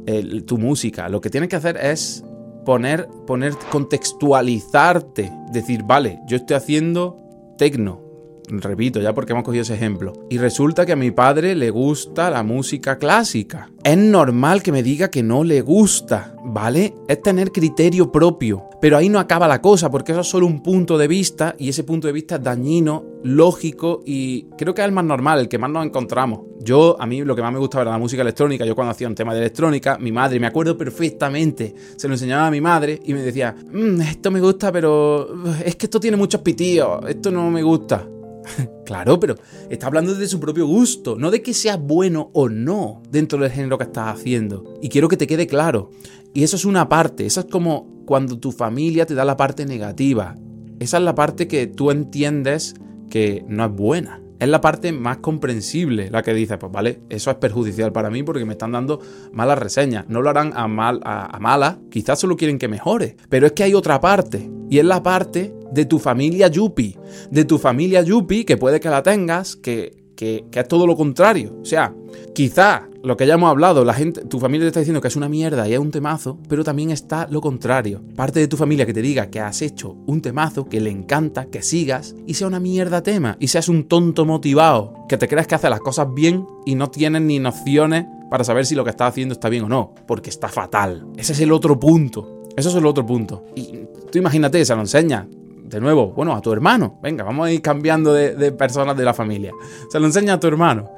tu 0.46 0.58
música, 0.58 1.08
lo 1.08 1.20
que 1.20 1.30
tienes 1.30 1.49
que 1.49 1.56
hacer 1.56 1.76
es 1.76 2.25
poner, 2.66 3.08
poner, 3.26 3.54
contextualizarte, 3.70 5.32
decir, 5.52 5.85
vale, 5.85 6.20
yo 6.26 6.37
estoy 6.37 6.56
haciendo 6.56 7.16
tecno, 7.56 8.02
repito, 8.48 9.00
ya 9.00 9.14
porque 9.14 9.32
hemos 9.32 9.44
cogido 9.44 9.62
ese 9.62 9.74
ejemplo, 9.74 10.12
y 10.30 10.38
resulta 10.38 10.86
que 10.86 10.92
a 10.92 10.96
mi 10.96 11.10
padre 11.10 11.54
le 11.54 11.70
gusta 11.70 12.30
la 12.30 12.42
música 12.42 12.98
clásica. 12.98 13.70
Es 13.82 13.96
normal 13.96 14.62
que 14.62 14.72
me 14.72 14.82
diga 14.82 15.10
que 15.10 15.22
no 15.22 15.44
le 15.44 15.60
gusta, 15.60 16.34
¿vale? 16.44 16.94
Es 17.08 17.22
tener 17.22 17.52
criterio 17.52 18.10
propio. 18.10 18.64
Pero 18.80 18.98
ahí 18.98 19.08
no 19.08 19.18
acaba 19.18 19.48
la 19.48 19.62
cosa, 19.62 19.90
porque 19.90 20.12
eso 20.12 20.20
es 20.20 20.28
solo 20.28 20.46
un 20.46 20.62
punto 20.62 20.98
de 20.98 21.08
vista, 21.08 21.54
y 21.58 21.68
ese 21.68 21.84
punto 21.84 22.06
de 22.06 22.12
vista 22.12 22.36
es 22.36 22.42
dañino, 22.42 23.04
lógico, 23.22 24.02
y 24.04 24.44
creo 24.56 24.74
que 24.74 24.82
es 24.82 24.86
el 24.86 24.92
más 24.92 25.04
normal, 25.04 25.40
el 25.40 25.48
que 25.48 25.58
más 25.58 25.70
nos 25.70 25.84
encontramos. 25.84 26.40
Yo, 26.60 26.96
a 27.00 27.06
mí 27.06 27.22
lo 27.22 27.36
que 27.36 27.42
más 27.42 27.52
me 27.52 27.58
gustaba 27.58 27.82
era 27.82 27.90
la 27.92 27.98
música 27.98 28.22
electrónica. 28.22 28.64
Yo 28.64 28.74
cuando 28.74 28.90
hacía 28.90 29.06
un 29.06 29.14
tema 29.14 29.32
de 29.32 29.40
electrónica, 29.40 29.98
mi 29.98 30.10
madre, 30.10 30.40
me 30.40 30.46
acuerdo 30.48 30.76
perfectamente, 30.76 31.74
se 31.96 32.08
lo 32.08 32.14
enseñaba 32.14 32.48
a 32.48 32.50
mi 32.50 32.60
madre 32.60 33.00
y 33.04 33.14
me 33.14 33.22
decía, 33.22 33.54
mm, 33.72 34.00
esto 34.00 34.30
me 34.30 34.40
gusta, 34.40 34.72
pero 34.72 35.28
es 35.64 35.76
que 35.76 35.86
esto 35.86 36.00
tiene 36.00 36.16
muchos 36.16 36.40
pitíos, 36.40 37.00
esto 37.08 37.30
no 37.30 37.50
me 37.50 37.62
gusta. 37.62 38.06
claro, 38.84 39.18
pero 39.18 39.36
está 39.70 39.86
hablando 39.86 40.14
de 40.14 40.28
su 40.28 40.40
propio 40.40 40.66
gusto, 40.66 41.16
no 41.16 41.30
de 41.30 41.42
que 41.42 41.54
sea 41.54 41.76
bueno 41.76 42.30
o 42.32 42.48
no 42.48 43.02
dentro 43.10 43.38
del 43.38 43.50
género 43.50 43.78
que 43.78 43.84
estás 43.84 44.14
haciendo. 44.14 44.64
Y 44.80 44.88
quiero 44.88 45.08
que 45.08 45.16
te 45.16 45.26
quede 45.26 45.46
claro. 45.46 45.90
Y 46.34 46.42
eso 46.42 46.56
es 46.56 46.64
una 46.64 46.88
parte, 46.88 47.26
eso 47.26 47.40
es 47.40 47.46
como 47.46 48.04
cuando 48.04 48.38
tu 48.38 48.52
familia 48.52 49.06
te 49.06 49.14
da 49.14 49.24
la 49.24 49.37
parte 49.37 49.66
negativa. 49.66 50.35
Esa 50.78 50.98
es 50.98 51.02
la 51.02 51.14
parte 51.14 51.48
que 51.48 51.66
tú 51.66 51.90
entiendes 51.90 52.74
que 53.11 53.44
no 53.48 53.64
es 53.64 53.72
buena. 53.72 54.20
Es 54.38 54.48
la 54.48 54.61
parte 54.61 54.92
más 54.92 55.18
comprensible, 55.18 56.11
la 56.11 56.22
que 56.22 56.35
dice, 56.35 56.59
pues 56.59 56.70
vale, 56.70 57.00
eso 57.09 57.30
es 57.30 57.37
perjudicial 57.38 57.90
para 57.92 58.11
mí 58.11 58.22
porque 58.22 58.44
me 58.44 58.52
están 58.52 58.72
dando 58.72 59.00
malas 59.32 59.59
reseñas. 59.59 60.04
No 60.09 60.20
lo 60.20 60.28
harán 60.28 60.52
a, 60.54 60.68
mal, 60.68 61.00
a, 61.04 61.38
malas, 61.40 61.78
quizás 61.90 62.20
solo 62.20 62.37
quieren 62.37 62.59
que 62.59 62.68
mejore. 62.68 63.16
Pero 63.30 63.46
es 63.46 63.52
que 63.52 63.62
hay 63.62 63.72
otra 63.72 63.98
parte, 63.98 64.50
y 64.68 64.78
es 64.78 64.85
la 64.85 65.02
parte 65.02 65.54
de 65.72 65.85
tu 65.85 65.98
familia 65.98 66.48
Yupi. 66.48 66.96
De 67.31 67.44
tu 67.44 67.59
familia 67.59 68.02
Yupi, 68.02 68.44
que 68.44 68.57
puede 68.57 68.81
que 68.81 68.88
la 68.88 69.02
tengas, 69.02 69.57
que 69.57 70.07
que, 70.16 70.46
es 70.50 70.68
todo 70.68 70.87
lo 70.87 70.96
contrario. 70.96 71.57
O 71.61 71.64
sea, 71.64 71.94
quizá 72.35 72.88
lo 73.02 73.16
que 73.16 73.26
ya 73.26 73.35
hemos 73.35 73.50
hablado, 73.50 73.85
la 73.85 73.94
gente, 73.94 74.24
tu 74.24 74.40
familia 74.40 74.64
te 74.64 74.68
está 74.68 74.81
diciendo 74.81 75.00
que 75.00 75.09
es 75.09 75.14
una 75.14 75.29
mierda 75.29 75.68
y 75.68 75.74
es 75.74 75.79
un 75.79 75.92
temazo, 75.92 76.38
pero 76.48 76.64
también 76.64 76.90
está 76.90 77.29
lo 77.31 77.40
contrario. 77.40 78.02
Parte 78.16 78.40
de 78.40 78.48
tu 78.48 78.57
familia 78.57 78.87
que 78.87 78.94
te 78.94 79.02
diga 79.02 79.31
que 79.31 79.38
has 79.38 79.62
hecho 79.62 79.96
un 80.07 80.22
temazo, 80.22 80.64
que 80.64 80.81
le 80.81 80.90
encanta, 80.90 81.46
que 81.46 81.62
sigas 81.62 82.16
y 82.26 82.35
sea 82.35 82.48
una 82.48 82.59
mierda 82.59 83.02
tema 83.02 83.37
y 83.38 83.48
seas 83.48 83.68
un 83.68 83.85
tonto 83.85 84.24
motivado, 84.24 85.05
que 85.09 85.18
te 85.18 85.29
creas 85.29 85.46
que 85.46 85.55
hace 85.55 85.70
las 85.70 85.81
cosas 85.81 86.12
bien 86.12 86.46
y 86.64 86.74
no 86.74 86.90
tienes 86.90 87.22
ni 87.22 87.38
nociones 87.38 88.07
para 88.31 88.42
saber 88.42 88.66
si 88.66 88.74
lo 88.74 88.83
que 88.83 88.90
estás 88.90 89.11
haciendo 89.11 89.35
está 89.35 89.48
bien 89.48 89.64
o 89.64 89.68
no, 89.68 89.94
porque 90.09 90.31
está 90.31 90.48
fatal. 90.48 91.07
Ese 91.16 91.33
es 91.33 91.40
el 91.40 91.52
otro 91.52 91.79
punto. 91.79 92.42
Eso 92.57 92.70
es 92.70 92.74
el 92.74 92.87
otro 92.87 93.05
punto. 93.05 93.44
Y 93.55 93.83
tú 94.11 94.18
imagínate, 94.18 94.64
se 94.64 94.74
lo 94.74 94.81
enseñas 94.81 95.26
de 95.68 95.81
nuevo, 95.81 96.12
bueno, 96.12 96.35
a 96.35 96.40
tu 96.40 96.52
hermano. 96.52 96.98
Venga, 97.02 97.24
vamos 97.24 97.46
a 97.46 97.52
ir 97.52 97.61
cambiando 97.61 98.12
de, 98.12 98.52
personas 98.52 98.96
de 98.96 99.05
la 99.05 99.14
familia. 99.14 99.52
Se 99.90 99.98
lo 99.98 100.07
enseña 100.07 100.35
a 100.35 100.40
tu 100.40 100.46
hermano. 100.46 100.90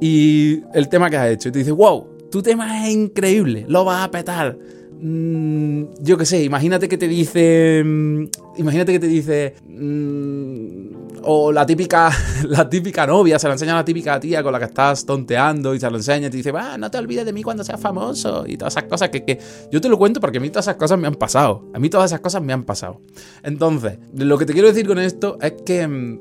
Y 0.00 0.62
el 0.74 0.88
tema 0.88 1.10
que 1.10 1.16
has 1.16 1.30
hecho. 1.30 1.48
Y 1.48 1.52
te 1.52 1.58
dice, 1.60 1.72
wow, 1.72 2.06
tu 2.30 2.42
tema 2.42 2.86
es 2.86 2.94
increíble, 2.94 3.64
lo 3.68 3.84
vas 3.84 4.04
a 4.04 4.10
petar. 4.10 4.56
Mm, 5.02 5.84
yo 6.00 6.18
qué 6.18 6.26
sé, 6.26 6.44
imagínate 6.44 6.88
que 6.88 6.98
te 6.98 7.08
dice. 7.08 7.82
Mm, 7.84 8.24
imagínate 8.58 8.92
que 8.92 9.00
te 9.00 9.06
dice. 9.06 9.54
Mm, 9.66 11.09
o 11.24 11.52
la 11.52 11.66
típica, 11.66 12.10
la 12.48 12.68
típica 12.68 13.06
novia, 13.06 13.38
se 13.38 13.46
lo 13.46 13.52
enseña 13.52 13.72
a 13.72 13.76
la 13.76 13.84
típica 13.84 14.18
tía 14.18 14.42
con 14.42 14.52
la 14.52 14.58
que 14.58 14.66
estás 14.66 15.04
tonteando 15.04 15.74
y 15.74 15.80
se 15.80 15.90
lo 15.90 15.96
enseña 15.96 16.28
y 16.28 16.30
te 16.30 16.36
dice, 16.36 16.52
va, 16.52 16.78
no 16.78 16.90
te 16.90 16.98
olvides 16.98 17.24
de 17.24 17.32
mí 17.32 17.42
cuando 17.42 17.64
seas 17.64 17.80
famoso 17.80 18.44
y 18.46 18.56
todas 18.56 18.74
esas 18.74 18.84
cosas 18.84 19.10
que, 19.10 19.24
que, 19.24 19.38
yo 19.70 19.80
te 19.80 19.88
lo 19.88 19.98
cuento 19.98 20.20
porque 20.20 20.38
a 20.38 20.40
mí 20.40 20.50
todas 20.50 20.66
esas 20.66 20.76
cosas 20.76 20.98
me 20.98 21.06
han 21.06 21.14
pasado. 21.14 21.68
A 21.74 21.78
mí 21.78 21.90
todas 21.90 22.10
esas 22.10 22.20
cosas 22.20 22.42
me 22.42 22.52
han 22.52 22.64
pasado. 22.64 23.00
Entonces, 23.42 23.98
lo 24.14 24.38
que 24.38 24.46
te 24.46 24.52
quiero 24.52 24.68
decir 24.68 24.86
con 24.86 24.98
esto 24.98 25.38
es 25.40 25.54
que, 25.64 26.18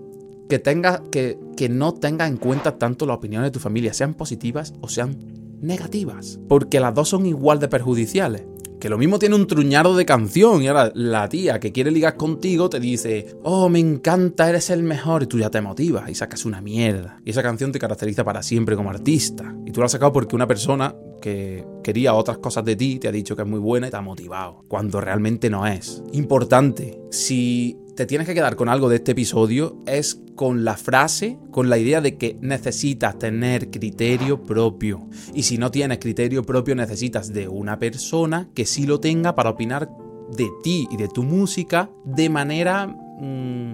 que, 0.50 0.60
tengas, 0.60 1.02
que, 1.12 1.40
que 1.56 1.70
no 1.70 1.94
tengas 1.94 2.30
en 2.30 2.38
cuenta 2.38 2.78
tanto 2.78 3.06
las 3.06 3.18
opiniones 3.18 3.48
de 3.48 3.52
tu 3.52 3.60
familia, 3.60 3.94
sean 3.94 4.14
positivas 4.14 4.74
o 4.82 4.90
sean 4.90 5.18
negativas, 5.62 6.40
porque 6.48 6.80
las 6.80 6.94
dos 6.94 7.10
son 7.10 7.26
igual 7.26 7.60
de 7.60 7.68
perjudiciales. 7.68 8.44
Que 8.80 8.90
lo 8.90 8.98
mismo 8.98 9.20
tiene 9.20 9.36
un 9.36 9.46
truñado 9.46 9.96
de 9.98 10.06
canción 10.06 10.62
y 10.64 10.68
ahora 10.68 10.92
la 10.96 11.28
tía 11.28 11.60
que 11.60 11.74
quiere 11.74 11.92
ligar 11.92 12.16
contigo 12.16 12.70
te 12.70 12.80
dice, 12.80 13.36
oh, 13.44 13.68
me 13.68 13.80
encanta, 13.80 14.50
eres 14.50 14.70
el 14.70 14.84
mejor 14.84 15.24
y 15.24 15.28
tú 15.28 15.38
ya 15.38 15.50
te 15.50 15.60
motivas 15.60 16.10
y 16.10 16.16
sacas 16.16 16.46
una 16.46 16.62
mierda. 16.62 17.20
Y 17.26 17.32
esa 17.32 17.44
canción 17.44 17.74
te 17.74 17.80
caracteriza 17.80 18.24
para 18.24 18.42
siempre 18.42 18.78
como 18.78 18.90
artista. 18.90 19.54
Y 19.66 19.72
tú 19.72 19.82
la 19.82 19.88
has 19.88 19.92
sacado 19.92 20.14
porque 20.14 20.36
una 20.36 20.48
persona 20.48 20.96
que 21.22 21.66
quería 21.84 22.14
otras 22.14 22.38
cosas 22.38 22.64
de 22.64 22.78
ti 22.78 23.00
te 23.00 23.10
ha 23.10 23.12
dicho 23.12 23.36
que 23.36 23.42
es 23.42 23.48
muy 23.48 23.60
buena 23.60 23.88
y 23.88 23.92
te 23.92 23.98
ha 23.98 24.02
motivado, 24.02 24.64
cuando 24.68 25.02
realmente 25.02 25.50
no 25.50 25.68
es. 25.68 26.02
Importante, 26.14 27.02
si 27.12 27.78
te 28.00 28.06
tienes 28.06 28.28
que 28.28 28.34
quedar 28.34 28.56
con 28.56 28.70
algo 28.70 28.88
de 28.88 28.96
este 28.96 29.12
episodio 29.12 29.84
es 29.86 30.22
con 30.36 30.64
la 30.64 30.78
frase, 30.78 31.38
con 31.52 31.70
la 31.70 31.78
idea 31.78 32.00
de 32.00 32.18
que 32.18 32.38
necesitas 32.40 33.20
tener 33.20 33.70
criterio 33.72 34.42
propio. 34.42 35.10
Y 35.34 35.44
si 35.44 35.58
no 35.58 35.70
tienes 35.70 36.00
criterio 36.00 36.44
propio, 36.44 36.76
necesitas 36.76 37.34
de 37.34 37.50
una 37.50 37.78
persona 37.78 38.48
que 38.56 38.66
sí 38.66 38.86
lo 38.86 39.02
tenga 39.02 39.36
para 39.36 39.50
opinar 39.50 39.90
de 40.34 40.48
ti 40.64 40.88
y 40.90 40.96
de 40.96 41.10
tu 41.10 41.24
música 41.24 41.90
de 42.06 42.30
manera 42.30 42.88
mm, 42.88 43.74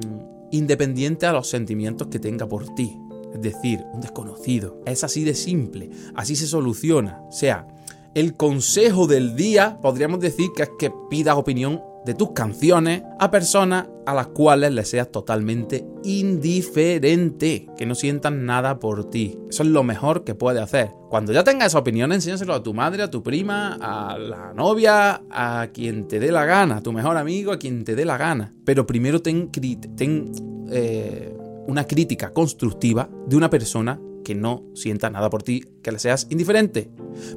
independiente 0.49 1.27
a 1.27 1.31
los 1.31 1.47
sentimientos 1.47 2.07
que 2.07 2.17
tenga 2.17 2.47
por 2.49 2.73
ti. 2.73 2.97
Es 3.31 3.43
decir, 3.43 3.83
un 3.93 4.01
desconocido. 4.01 4.81
Es 4.88 5.03
así 5.03 5.23
de 5.23 5.35
simple. 5.35 5.91
Así 6.15 6.35
se 6.35 6.47
soluciona. 6.47 7.21
O 7.29 7.31
sea, 7.31 7.67
el 8.15 8.33
consejo 8.33 9.05
del 9.05 9.35
día 9.35 9.77
podríamos 9.83 10.19
decir 10.19 10.47
que 10.55 10.63
es 10.63 10.71
que 10.79 10.91
pidas 11.11 11.35
opinión 11.35 11.79
de 12.05 12.13
tus 12.13 12.31
canciones 12.31 13.03
a 13.19 13.31
personas 13.31 13.87
a 14.05 14.13
las 14.13 14.27
cuales 14.27 14.71
le 14.71 14.85
seas 14.85 15.11
totalmente 15.11 15.85
indiferente, 16.03 17.67
que 17.75 17.85
no 17.85 17.95
sientan 17.95 18.45
nada 18.45 18.79
por 18.79 19.09
ti. 19.09 19.39
Eso 19.49 19.63
es 19.63 19.69
lo 19.69 19.83
mejor 19.83 20.23
que 20.23 20.35
puedes 20.35 20.61
hacer. 20.61 20.91
Cuando 21.09 21.33
ya 21.33 21.43
tengas 21.43 21.67
esa 21.67 21.79
opinión, 21.79 22.11
enséñaselo 22.11 22.53
a 22.53 22.61
tu 22.61 22.73
madre, 22.73 23.03
a 23.03 23.09
tu 23.09 23.23
prima, 23.23 23.77
a 23.81 24.17
la 24.17 24.53
novia, 24.53 25.23
a 25.31 25.69
quien 25.73 26.07
te 26.07 26.19
dé 26.19 26.31
la 26.31 26.45
gana, 26.45 26.77
a 26.77 26.81
tu 26.81 26.93
mejor 26.93 27.17
amigo, 27.17 27.51
a 27.51 27.57
quien 27.57 27.83
te 27.83 27.95
dé 27.95 28.05
la 28.05 28.17
gana. 28.17 28.53
Pero 28.63 28.85
primero 28.85 29.21
ten, 29.21 29.49
ten 29.51 30.31
eh, 30.69 31.35
una 31.67 31.85
crítica 31.85 32.31
constructiva 32.31 33.09
de 33.27 33.35
una 33.35 33.49
persona 33.49 33.99
que 34.23 34.35
no 34.35 34.63
sienta 34.73 35.09
nada 35.09 35.29
por 35.29 35.43
ti, 35.43 35.63
que 35.81 35.91
le 35.91 35.99
seas 35.99 36.27
indiferente. 36.29 36.89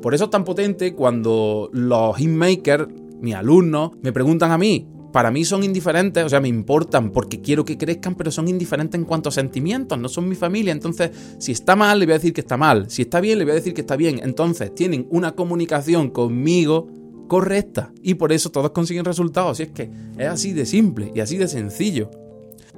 Por 0.02 0.14
eso 0.14 0.24
es 0.24 0.30
tan 0.30 0.44
potente 0.44 0.94
cuando 0.94 1.70
los 1.72 2.16
hitmakers, 2.16 2.88
mis 3.20 3.34
alumnos, 3.34 3.92
me 4.02 4.12
preguntan 4.12 4.50
a 4.50 4.58
mí, 4.58 4.86
para 5.12 5.30
mí 5.30 5.44
son 5.44 5.64
indiferentes, 5.64 6.24
o 6.24 6.28
sea, 6.28 6.40
me 6.40 6.48
importan 6.48 7.10
porque 7.10 7.40
quiero 7.40 7.64
que 7.64 7.78
crezcan, 7.78 8.14
pero 8.14 8.30
son 8.30 8.48
indiferentes 8.48 8.98
en 8.98 9.06
cuanto 9.06 9.30
a 9.30 9.32
sentimientos, 9.32 9.98
no 9.98 10.08
son 10.08 10.28
mi 10.28 10.34
familia. 10.34 10.72
Entonces, 10.72 11.10
si 11.38 11.52
está 11.52 11.76
mal, 11.76 11.98
le 11.98 12.06
voy 12.06 12.12
a 12.12 12.18
decir 12.18 12.32
que 12.32 12.42
está 12.42 12.56
mal. 12.56 12.90
Si 12.90 13.02
está 13.02 13.20
bien, 13.20 13.38
le 13.38 13.44
voy 13.44 13.52
a 13.52 13.56
decir 13.56 13.74
que 13.74 13.80
está 13.80 13.96
bien. 13.96 14.20
Entonces, 14.22 14.74
tienen 14.74 15.06
una 15.10 15.32
comunicación 15.32 16.10
conmigo 16.10 16.88
correcta. 17.26 17.92
Y 18.02 18.14
por 18.14 18.32
eso 18.32 18.50
todos 18.50 18.70
consiguen 18.70 19.04
resultados. 19.04 19.60
Y 19.60 19.64
es 19.64 19.70
que 19.70 19.90
es 20.18 20.26
así 20.26 20.52
de 20.52 20.66
simple 20.66 21.10
y 21.14 21.20
así 21.20 21.36
de 21.36 21.48
sencillo. 21.48 22.10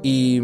Y... 0.03 0.41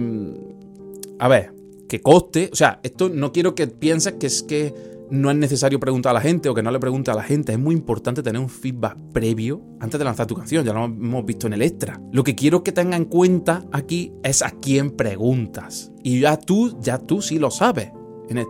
A 1.19 1.29
ver, 1.29 1.55
que 1.89 2.01
coste. 2.01 2.51
O 2.53 2.57
sea, 2.57 2.81
esto 2.83 3.09
no 3.09 3.33
quiero 3.33 3.55
que 3.55 3.69
pienses 3.69 4.15
que 4.15 4.27
es 4.27 4.43
que 4.43 4.75
no 5.11 5.31
es 5.31 5.37
necesario 5.37 5.79
preguntar 5.81 6.11
a 6.11 6.15
la 6.15 6.21
gente 6.21 6.49
o 6.49 6.55
que 6.55 6.63
no 6.63 6.71
le 6.71 6.81
pregunte 6.81 7.11
a 7.11 7.15
la 7.15 7.23
gente. 7.23 7.53
Es 7.53 7.59
muy 7.59 7.75
importante 7.75 8.23
tener 8.23 8.41
un 8.41 8.49
feedback 8.49 8.97
previo 9.13 9.63
antes 9.81 9.99
de 9.99 10.05
lanzar 10.05 10.27
tu 10.27 10.35
canción. 10.35 10.65
Ya 10.65 10.73
lo 10.73 10.85
hemos 10.85 11.25
visto 11.25 11.47
en 11.47 11.55
el 11.55 11.63
extra. 11.63 12.01
Lo 12.13 12.25
que 12.25 12.35
quiero 12.35 12.63
que 12.63 12.73
tenga 12.73 12.97
en 12.97 13.05
cuenta 13.05 13.65
aquí 13.73 14.13
es 14.23 14.43
a 14.43 14.51
quién 14.51 14.91
preguntas. 14.91 15.93
Y 16.03 16.21
ya 16.21 16.37
tú, 16.37 16.79
ya 16.81 16.99
tú 16.99 17.23
sí 17.23 17.39
lo 17.39 17.51
sabes. 17.51 17.91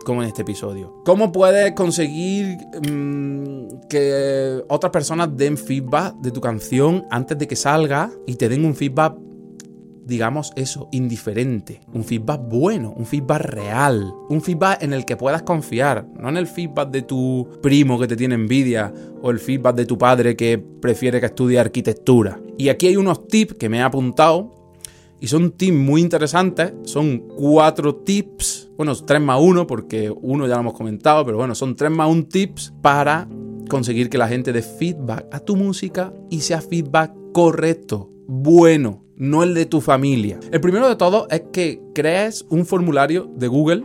como 0.05 0.23
en 0.23 0.29
este 0.29 0.42
episodio. 0.42 1.03
¿Cómo 1.05 1.33
puedes 1.33 1.73
conseguir 1.73 2.57
mm, 2.90 3.88
que 3.88 4.62
otras 4.69 4.90
personas 4.90 5.37
den 5.37 5.59
feedback 5.59 6.14
de 6.16 6.31
tu 6.31 6.40
canción 6.40 7.05
antes 7.11 7.37
de 7.37 7.47
que 7.47 7.57
salga 7.57 8.11
y 8.27 8.37
te 8.37 8.49
den 8.49 8.64
un 8.64 8.75
feedback 8.75 9.14
digamos 10.07 10.53
eso, 10.55 10.88
indiferente, 10.92 11.81
un 11.92 12.05
feedback 12.05 12.40
bueno, 12.49 12.95
un 12.97 13.07
feedback 13.07 13.40
real, 13.40 14.14
un 14.29 14.40
feedback 14.40 14.83
en 14.83 14.92
el 14.92 15.05
que 15.05 15.16
puedas 15.16 15.42
confiar, 15.42 16.07
no 16.16 16.29
en 16.29 16.37
el 16.37 16.47
feedback 16.47 16.90
de 16.90 17.03
tu 17.03 17.49
primo 17.61 17.99
que 17.99 18.07
te 18.07 18.16
tiene 18.16 18.37
envidia 18.37 18.95
o 19.21 19.31
el 19.31 19.40
feedback 19.40 19.75
de 19.75 19.87
tu 19.87 19.99
padre 19.99 20.37
que 20.37 20.59
prefiere 20.59 21.19
que 21.19 21.27
estudie 21.27 21.59
arquitectura. 21.59 22.40
Y 22.57 22.69
aquí 22.69 22.87
hay 22.87 22.97
unos 22.97 23.27
tips 23.27 23.55
que 23.55 23.69
me 23.69 23.79
he 23.79 23.83
apuntado 23.83 24.55
y 25.19 25.27
son 25.27 25.51
tips 25.51 25.77
muy 25.77 26.03
interesantes, 26.03 26.73
son 26.85 27.19
cuatro 27.19 27.97
tips, 27.97 28.71
bueno, 28.77 28.95
tres 28.95 29.21
más 29.21 29.40
uno 29.40 29.66
porque 29.66 30.09
uno 30.11 30.47
ya 30.47 30.55
lo 30.55 30.61
hemos 30.61 30.75
comentado, 30.75 31.25
pero 31.25 31.37
bueno, 31.37 31.57
son 31.57 31.75
tres 31.75 31.90
más 31.90 32.09
un 32.09 32.29
tips 32.29 32.73
para 32.81 33.29
conseguir 33.69 34.09
que 34.09 34.19
la 34.19 34.29
gente 34.29 34.53
dé 34.53 34.62
feedback 34.62 35.27
a 35.33 35.40
tu 35.40 35.57
música 35.57 36.12
y 36.31 36.42
sea 36.42 36.61
feedback 36.61 37.12
correcto, 37.33 38.09
bueno, 38.29 39.06
no 39.16 39.42
el 39.42 39.55
de 39.55 39.66
tu 39.66 39.81
familia. 39.81 40.38
El 40.52 40.61
primero 40.61 40.88
de 40.88 40.96
todo 40.96 41.26
es 41.31 41.42
que 41.52 41.81
crees 41.94 42.44
un 42.48 42.66
formulario 42.66 43.31
de 43.35 43.48
Google. 43.48 43.85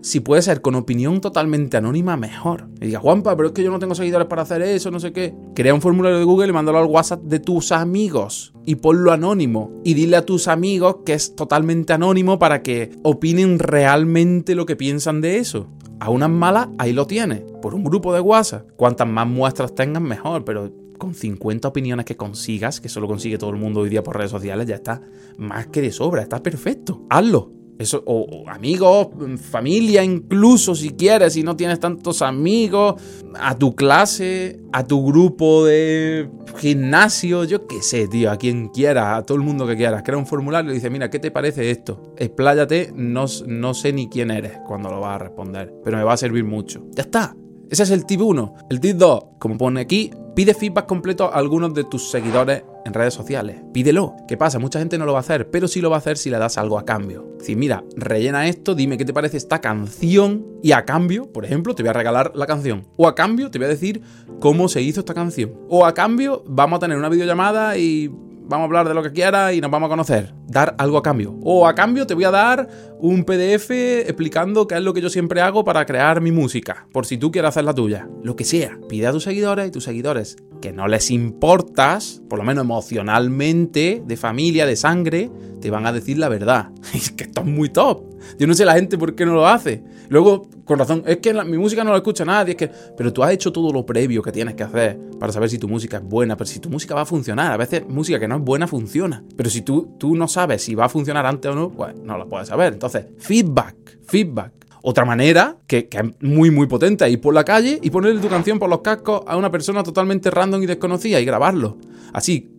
Si 0.00 0.18
puede 0.18 0.42
ser 0.42 0.62
con 0.62 0.74
opinión 0.74 1.20
totalmente 1.20 1.76
anónima, 1.76 2.16
mejor. 2.16 2.66
Y 2.80 2.86
diga, 2.86 2.98
Juanpa, 2.98 3.36
pero 3.36 3.48
es 3.48 3.54
que 3.54 3.62
yo 3.62 3.70
no 3.70 3.78
tengo 3.78 3.94
seguidores 3.94 4.26
para 4.26 4.42
hacer 4.42 4.60
eso, 4.62 4.90
no 4.90 4.98
sé 4.98 5.12
qué. 5.12 5.32
Crea 5.54 5.74
un 5.74 5.80
formulario 5.80 6.18
de 6.18 6.24
Google 6.24 6.48
y 6.48 6.52
mándalo 6.52 6.78
al 6.78 6.86
WhatsApp 6.86 7.22
de 7.22 7.38
tus 7.38 7.70
amigos. 7.70 8.52
Y 8.66 8.76
ponlo 8.76 9.12
anónimo. 9.12 9.70
Y 9.84 9.94
dile 9.94 10.16
a 10.16 10.26
tus 10.26 10.48
amigos 10.48 10.96
que 11.06 11.12
es 11.12 11.36
totalmente 11.36 11.92
anónimo 11.92 12.40
para 12.40 12.62
que 12.62 12.90
opinen 13.04 13.60
realmente 13.60 14.56
lo 14.56 14.66
que 14.66 14.74
piensan 14.74 15.20
de 15.20 15.38
eso. 15.38 15.68
A 16.00 16.10
unas 16.10 16.30
malas, 16.30 16.68
ahí 16.78 16.92
lo 16.92 17.06
tienes. 17.06 17.42
Por 17.62 17.72
un 17.72 17.84
grupo 17.84 18.12
de 18.12 18.20
WhatsApp. 18.20 18.68
Cuantas 18.74 19.06
más 19.06 19.28
muestras 19.28 19.72
tengan, 19.72 20.02
mejor. 20.02 20.44
Pero 20.44 20.72
con 20.98 21.14
50 21.14 21.68
opiniones 21.68 22.06
que 22.06 22.16
consigas, 22.16 22.80
que 22.80 22.88
solo 22.88 23.06
consigue 23.06 23.38
todo 23.38 23.50
el 23.50 23.56
mundo 23.56 23.80
hoy 23.80 23.90
día 23.90 24.02
por 24.02 24.16
redes 24.16 24.30
sociales, 24.30 24.66
ya 24.66 24.76
está 24.76 25.02
más 25.38 25.66
que 25.68 25.80
de 25.80 25.92
sobra, 25.92 26.22
está 26.22 26.42
perfecto. 26.42 27.06
Hazlo. 27.10 27.52
Eso, 27.78 28.02
o, 28.06 28.44
amigos, 28.48 29.08
familia 29.40 30.04
incluso 30.04 30.74
si 30.74 30.90
quieres, 30.90 31.32
si 31.32 31.42
no 31.42 31.56
tienes 31.56 31.80
tantos 31.80 32.22
amigos, 32.22 33.00
a 33.34 33.58
tu 33.58 33.74
clase, 33.74 34.60
a 34.72 34.86
tu 34.86 35.04
grupo 35.04 35.64
de 35.64 36.28
gimnasio, 36.58 37.42
yo 37.42 37.66
qué 37.66 37.82
sé, 37.82 38.06
tío, 38.06 38.30
a 38.30 38.36
quien 38.36 38.68
quiera, 38.68 39.16
a 39.16 39.22
todo 39.24 39.36
el 39.36 39.42
mundo 39.42 39.66
que 39.66 39.76
quieras. 39.76 40.02
Crea 40.04 40.18
un 40.18 40.26
formulario 40.26 40.70
y 40.70 40.74
dice, 40.74 40.90
mira, 40.90 41.10
¿qué 41.10 41.18
te 41.18 41.32
parece 41.32 41.72
esto? 41.72 42.14
Expláyate, 42.18 42.92
no, 42.94 43.24
no 43.46 43.74
sé 43.74 43.92
ni 43.92 44.08
quién 44.08 44.30
eres 44.30 44.58
cuando 44.66 44.90
lo 44.90 45.00
vas 45.00 45.16
a 45.16 45.24
responder, 45.24 45.74
pero 45.82 45.96
me 45.96 46.04
va 46.04 46.12
a 46.12 46.18
servir 46.18 46.44
mucho. 46.44 46.84
Ya 46.92 47.02
está. 47.02 47.34
Ese 47.68 47.84
es 47.84 47.90
el 47.90 48.04
tip 48.04 48.20
1. 48.20 48.54
El 48.68 48.80
tip 48.80 48.96
2, 48.96 49.24
como 49.38 49.56
pone 49.56 49.80
aquí, 49.80 50.10
pide 50.34 50.54
feedback 50.54 50.86
completo 50.86 51.24
a 51.24 51.36
algunos 51.36 51.74
de 51.74 51.84
tus 51.84 52.10
seguidores 52.10 52.64
en 52.84 52.94
redes 52.94 53.14
sociales. 53.14 53.62
Pídelo. 53.72 54.14
¿Qué 54.26 54.36
pasa? 54.36 54.58
Mucha 54.58 54.78
gente 54.78 54.98
no 54.98 55.04
lo 55.04 55.12
va 55.12 55.18
a 55.18 55.20
hacer, 55.20 55.50
pero 55.50 55.68
sí 55.68 55.80
lo 55.80 55.90
va 55.90 55.96
a 55.96 55.98
hacer 55.98 56.16
si 56.18 56.30
le 56.30 56.38
das 56.38 56.58
algo 56.58 56.78
a 56.78 56.84
cambio. 56.84 57.36
Si 57.40 57.56
mira, 57.56 57.84
rellena 57.96 58.48
esto, 58.48 58.74
dime 58.74 58.98
qué 58.98 59.04
te 59.04 59.12
parece 59.12 59.36
esta 59.36 59.60
canción 59.60 60.46
y 60.62 60.72
a 60.72 60.84
cambio, 60.84 61.32
por 61.32 61.44
ejemplo, 61.44 61.74
te 61.74 61.82
voy 61.82 61.90
a 61.90 61.94
regalar 61.94 62.32
la 62.34 62.46
canción. 62.46 62.86
O 62.96 63.06
a 63.06 63.14
cambio 63.14 63.50
te 63.50 63.58
voy 63.58 63.66
a 63.66 63.70
decir 63.70 64.02
cómo 64.40 64.68
se 64.68 64.82
hizo 64.82 65.00
esta 65.00 65.14
canción. 65.14 65.52
O 65.68 65.84
a 65.84 65.94
cambio 65.94 66.44
vamos 66.46 66.78
a 66.78 66.80
tener 66.80 66.96
una 66.96 67.08
videollamada 67.08 67.76
y 67.76 68.08
vamos 68.08 68.62
a 68.62 68.64
hablar 68.64 68.88
de 68.88 68.94
lo 68.94 69.02
que 69.02 69.12
quieras 69.12 69.54
y 69.54 69.60
nos 69.60 69.70
vamos 69.70 69.86
a 69.86 69.90
conocer. 69.90 70.41
Dar 70.52 70.74
algo 70.76 70.98
a 70.98 71.02
cambio. 71.02 71.34
O 71.42 71.66
a 71.66 71.74
cambio 71.74 72.06
te 72.06 72.12
voy 72.12 72.24
a 72.24 72.30
dar 72.30 72.68
un 73.00 73.24
PDF 73.24 73.70
explicando 73.70 74.68
qué 74.68 74.74
es 74.74 74.82
lo 74.82 74.92
que 74.92 75.00
yo 75.00 75.08
siempre 75.08 75.40
hago 75.40 75.64
para 75.64 75.86
crear 75.86 76.20
mi 76.20 76.30
música, 76.30 76.86
por 76.92 77.06
si 77.06 77.16
tú 77.16 77.32
quieres 77.32 77.48
hacer 77.48 77.64
la 77.64 77.74
tuya. 77.74 78.06
Lo 78.22 78.36
que 78.36 78.44
sea. 78.44 78.78
Pide 78.86 79.06
a 79.06 79.12
tus 79.12 79.24
seguidores 79.24 79.68
y 79.68 79.70
tus 79.70 79.84
seguidores 79.84 80.36
que 80.60 80.72
no 80.72 80.88
les 80.88 81.10
importas, 81.10 82.22
por 82.28 82.38
lo 82.38 82.44
menos 82.44 82.64
emocionalmente, 82.64 84.02
de 84.06 84.16
familia, 84.18 84.66
de 84.66 84.76
sangre, 84.76 85.30
te 85.60 85.70
van 85.70 85.86
a 85.86 85.92
decir 85.92 86.18
la 86.18 86.28
verdad. 86.28 86.70
Es 86.94 87.10
que 87.10 87.24
esto 87.24 87.40
es 87.40 87.46
muy 87.46 87.70
top. 87.70 88.04
Yo 88.38 88.46
no 88.46 88.54
sé 88.54 88.64
la 88.64 88.74
gente 88.74 88.98
por 88.98 89.14
qué 89.14 89.26
no 89.26 89.34
lo 89.34 89.46
hace. 89.46 89.82
Luego, 90.08 90.48
con 90.64 90.78
razón, 90.78 91.02
es 91.06 91.18
que 91.18 91.32
mi 91.32 91.58
música 91.58 91.82
no 91.82 91.90
la 91.90 91.96
escucha 91.96 92.24
nadie, 92.24 92.52
es 92.52 92.56
que, 92.56 92.70
pero 92.96 93.12
tú 93.12 93.22
has 93.22 93.32
hecho 93.32 93.52
todo 93.52 93.72
lo 93.72 93.84
previo 93.86 94.22
que 94.22 94.30
tienes 94.30 94.54
que 94.54 94.62
hacer 94.62 94.98
para 95.18 95.32
saber 95.32 95.48
si 95.48 95.58
tu 95.58 95.68
música 95.68 95.96
es 95.96 96.04
buena, 96.04 96.36
pero 96.36 96.46
si 96.46 96.60
tu 96.60 96.68
música 96.68 96.94
va 96.94 97.02
a 97.02 97.06
funcionar. 97.06 97.52
A 97.52 97.56
veces 97.56 97.82
música 97.88 98.20
que 98.20 98.28
no 98.28 98.36
es 98.36 98.42
buena 98.42 98.66
funciona, 98.66 99.24
pero 99.36 99.50
si 99.50 99.62
tú, 99.62 99.96
tú 99.98 100.14
no 100.14 100.28
sabes 100.28 100.41
si 100.58 100.74
va 100.74 100.86
a 100.86 100.88
funcionar 100.88 101.26
antes 101.26 101.50
o 101.50 101.54
no, 101.54 101.70
pues 101.70 101.94
no 101.96 102.18
lo 102.18 102.28
puedes 102.28 102.48
saber. 102.48 102.74
Entonces, 102.74 103.06
feedback, 103.18 103.98
feedback. 104.06 104.52
Otra 104.82 105.04
manera, 105.04 105.58
que, 105.66 105.88
que, 105.88 105.98
es 105.98 106.04
muy 106.20 106.50
muy 106.50 106.66
potente, 106.66 107.08
ir 107.08 107.20
por 107.20 107.34
la 107.34 107.44
calle 107.44 107.78
y 107.80 107.90
ponerle 107.90 108.20
tu 108.20 108.28
canción 108.28 108.58
por 108.58 108.68
los 108.68 108.80
cascos 108.80 109.22
a 109.26 109.36
una 109.36 109.50
persona 109.50 109.82
totalmente 109.82 110.30
random 110.30 110.62
y 110.62 110.66
desconocida 110.66 111.20
y 111.20 111.24
grabarlo. 111.24 111.78
Así, 112.12 112.50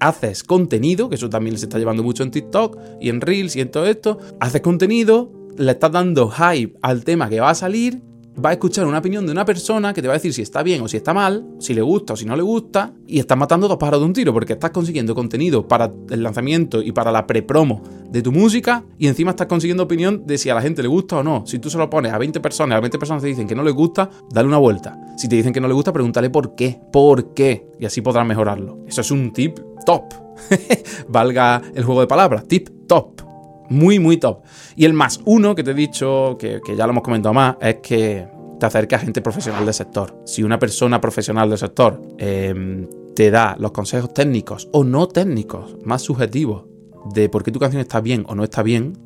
haces 0.00 0.44
contenido, 0.44 1.08
que 1.08 1.16
eso 1.16 1.28
también 1.28 1.58
se 1.58 1.66
está 1.66 1.78
llevando 1.78 2.02
mucho 2.02 2.22
en 2.22 2.30
TikTok 2.30 2.78
y 3.00 3.08
en 3.08 3.20
Reels 3.20 3.56
y 3.56 3.60
en 3.60 3.70
todo 3.70 3.86
esto, 3.86 4.18
haces 4.40 4.60
contenido, 4.60 5.32
le 5.56 5.72
estás 5.72 5.92
dando 5.92 6.30
hype 6.30 6.78
al 6.82 7.04
tema 7.04 7.28
que 7.28 7.40
va 7.40 7.50
a 7.50 7.54
salir 7.54 8.00
va 8.44 8.50
a 8.50 8.52
escuchar 8.52 8.86
una 8.86 8.98
opinión 8.98 9.26
de 9.26 9.32
una 9.32 9.44
persona 9.44 9.92
que 9.92 10.02
te 10.02 10.08
va 10.08 10.14
a 10.14 10.16
decir 10.16 10.32
si 10.32 10.42
está 10.42 10.62
bien 10.62 10.82
o 10.82 10.88
si 10.88 10.96
está 10.96 11.12
mal, 11.12 11.46
si 11.58 11.74
le 11.74 11.82
gusta 11.82 12.12
o 12.12 12.16
si 12.16 12.24
no 12.24 12.36
le 12.36 12.42
gusta, 12.42 12.92
y 13.06 13.18
estás 13.18 13.36
matando 13.36 13.68
dos 13.68 13.78
pájaros 13.78 14.00
de 14.00 14.06
un 14.06 14.12
tiro 14.12 14.32
porque 14.32 14.54
estás 14.54 14.70
consiguiendo 14.70 15.14
contenido 15.14 15.66
para 15.66 15.92
el 16.10 16.22
lanzamiento 16.22 16.82
y 16.82 16.92
para 16.92 17.10
la 17.12 17.26
pre-promo 17.26 17.82
de 18.10 18.22
tu 18.22 18.32
música, 18.32 18.84
y 18.98 19.06
encima 19.06 19.30
estás 19.30 19.46
consiguiendo 19.46 19.82
opinión 19.82 20.26
de 20.26 20.38
si 20.38 20.50
a 20.50 20.54
la 20.54 20.62
gente 20.62 20.82
le 20.82 20.88
gusta 20.88 21.18
o 21.18 21.22
no. 21.22 21.46
Si 21.46 21.58
tú 21.58 21.68
se 21.70 21.78
lo 21.78 21.90
pones 21.90 22.12
a 22.12 22.18
20 22.18 22.40
personas, 22.40 22.78
a 22.78 22.80
20 22.80 22.98
personas 22.98 23.22
te 23.22 23.28
dicen 23.28 23.46
que 23.46 23.54
no 23.54 23.62
les 23.62 23.74
gusta, 23.74 24.08
dale 24.30 24.48
una 24.48 24.58
vuelta. 24.58 24.98
Si 25.16 25.28
te 25.28 25.36
dicen 25.36 25.52
que 25.52 25.60
no 25.60 25.68
le 25.68 25.74
gusta, 25.74 25.92
pregúntale 25.92 26.30
por 26.30 26.54
qué. 26.54 26.80
¿Por 26.92 27.34
qué? 27.34 27.66
Y 27.78 27.86
así 27.86 28.00
podrás 28.00 28.26
mejorarlo. 28.26 28.78
Eso 28.86 29.00
es 29.00 29.10
un 29.10 29.32
tip 29.32 29.58
top. 29.84 30.04
Valga 31.08 31.60
el 31.74 31.84
juego 31.84 32.00
de 32.00 32.06
palabras. 32.06 32.46
Tip 32.46 32.68
top. 32.86 33.27
Muy, 33.70 33.98
muy 33.98 34.16
top. 34.16 34.42
Y 34.76 34.84
el 34.84 34.92
más 34.92 35.20
uno 35.24 35.54
que 35.54 35.62
te 35.62 35.72
he 35.72 35.74
dicho, 35.74 36.36
que, 36.38 36.60
ya 36.76 36.86
lo 36.86 36.92
hemos 36.92 37.02
comentado 37.02 37.34
más, 37.34 37.56
es 37.60 37.76
que 37.76 38.26
te 38.58 38.66
acerques 38.66 38.98
a 38.98 39.02
gente 39.02 39.20
profesional 39.22 39.64
del 39.64 39.74
sector. 39.74 40.20
Si 40.24 40.42
una 40.42 40.58
persona 40.58 41.00
profesional 41.00 41.48
del 41.48 41.58
sector 41.58 42.02
em, 42.18 42.88
te 43.14 43.30
da 43.30 43.56
los 43.58 43.72
consejos 43.72 44.12
técnicos 44.12 44.68
o 44.72 44.84
no 44.84 45.06
técnicos, 45.08 45.76
más 45.84 46.02
subjetivos, 46.02 46.64
de 47.14 47.28
por 47.28 47.44
qué 47.44 47.52
tu 47.52 47.58
canción 47.58 47.80
está 47.80 48.00
bien 48.00 48.24
o 48.28 48.34
no 48.34 48.44
está 48.44 48.62
bien, 48.62 48.98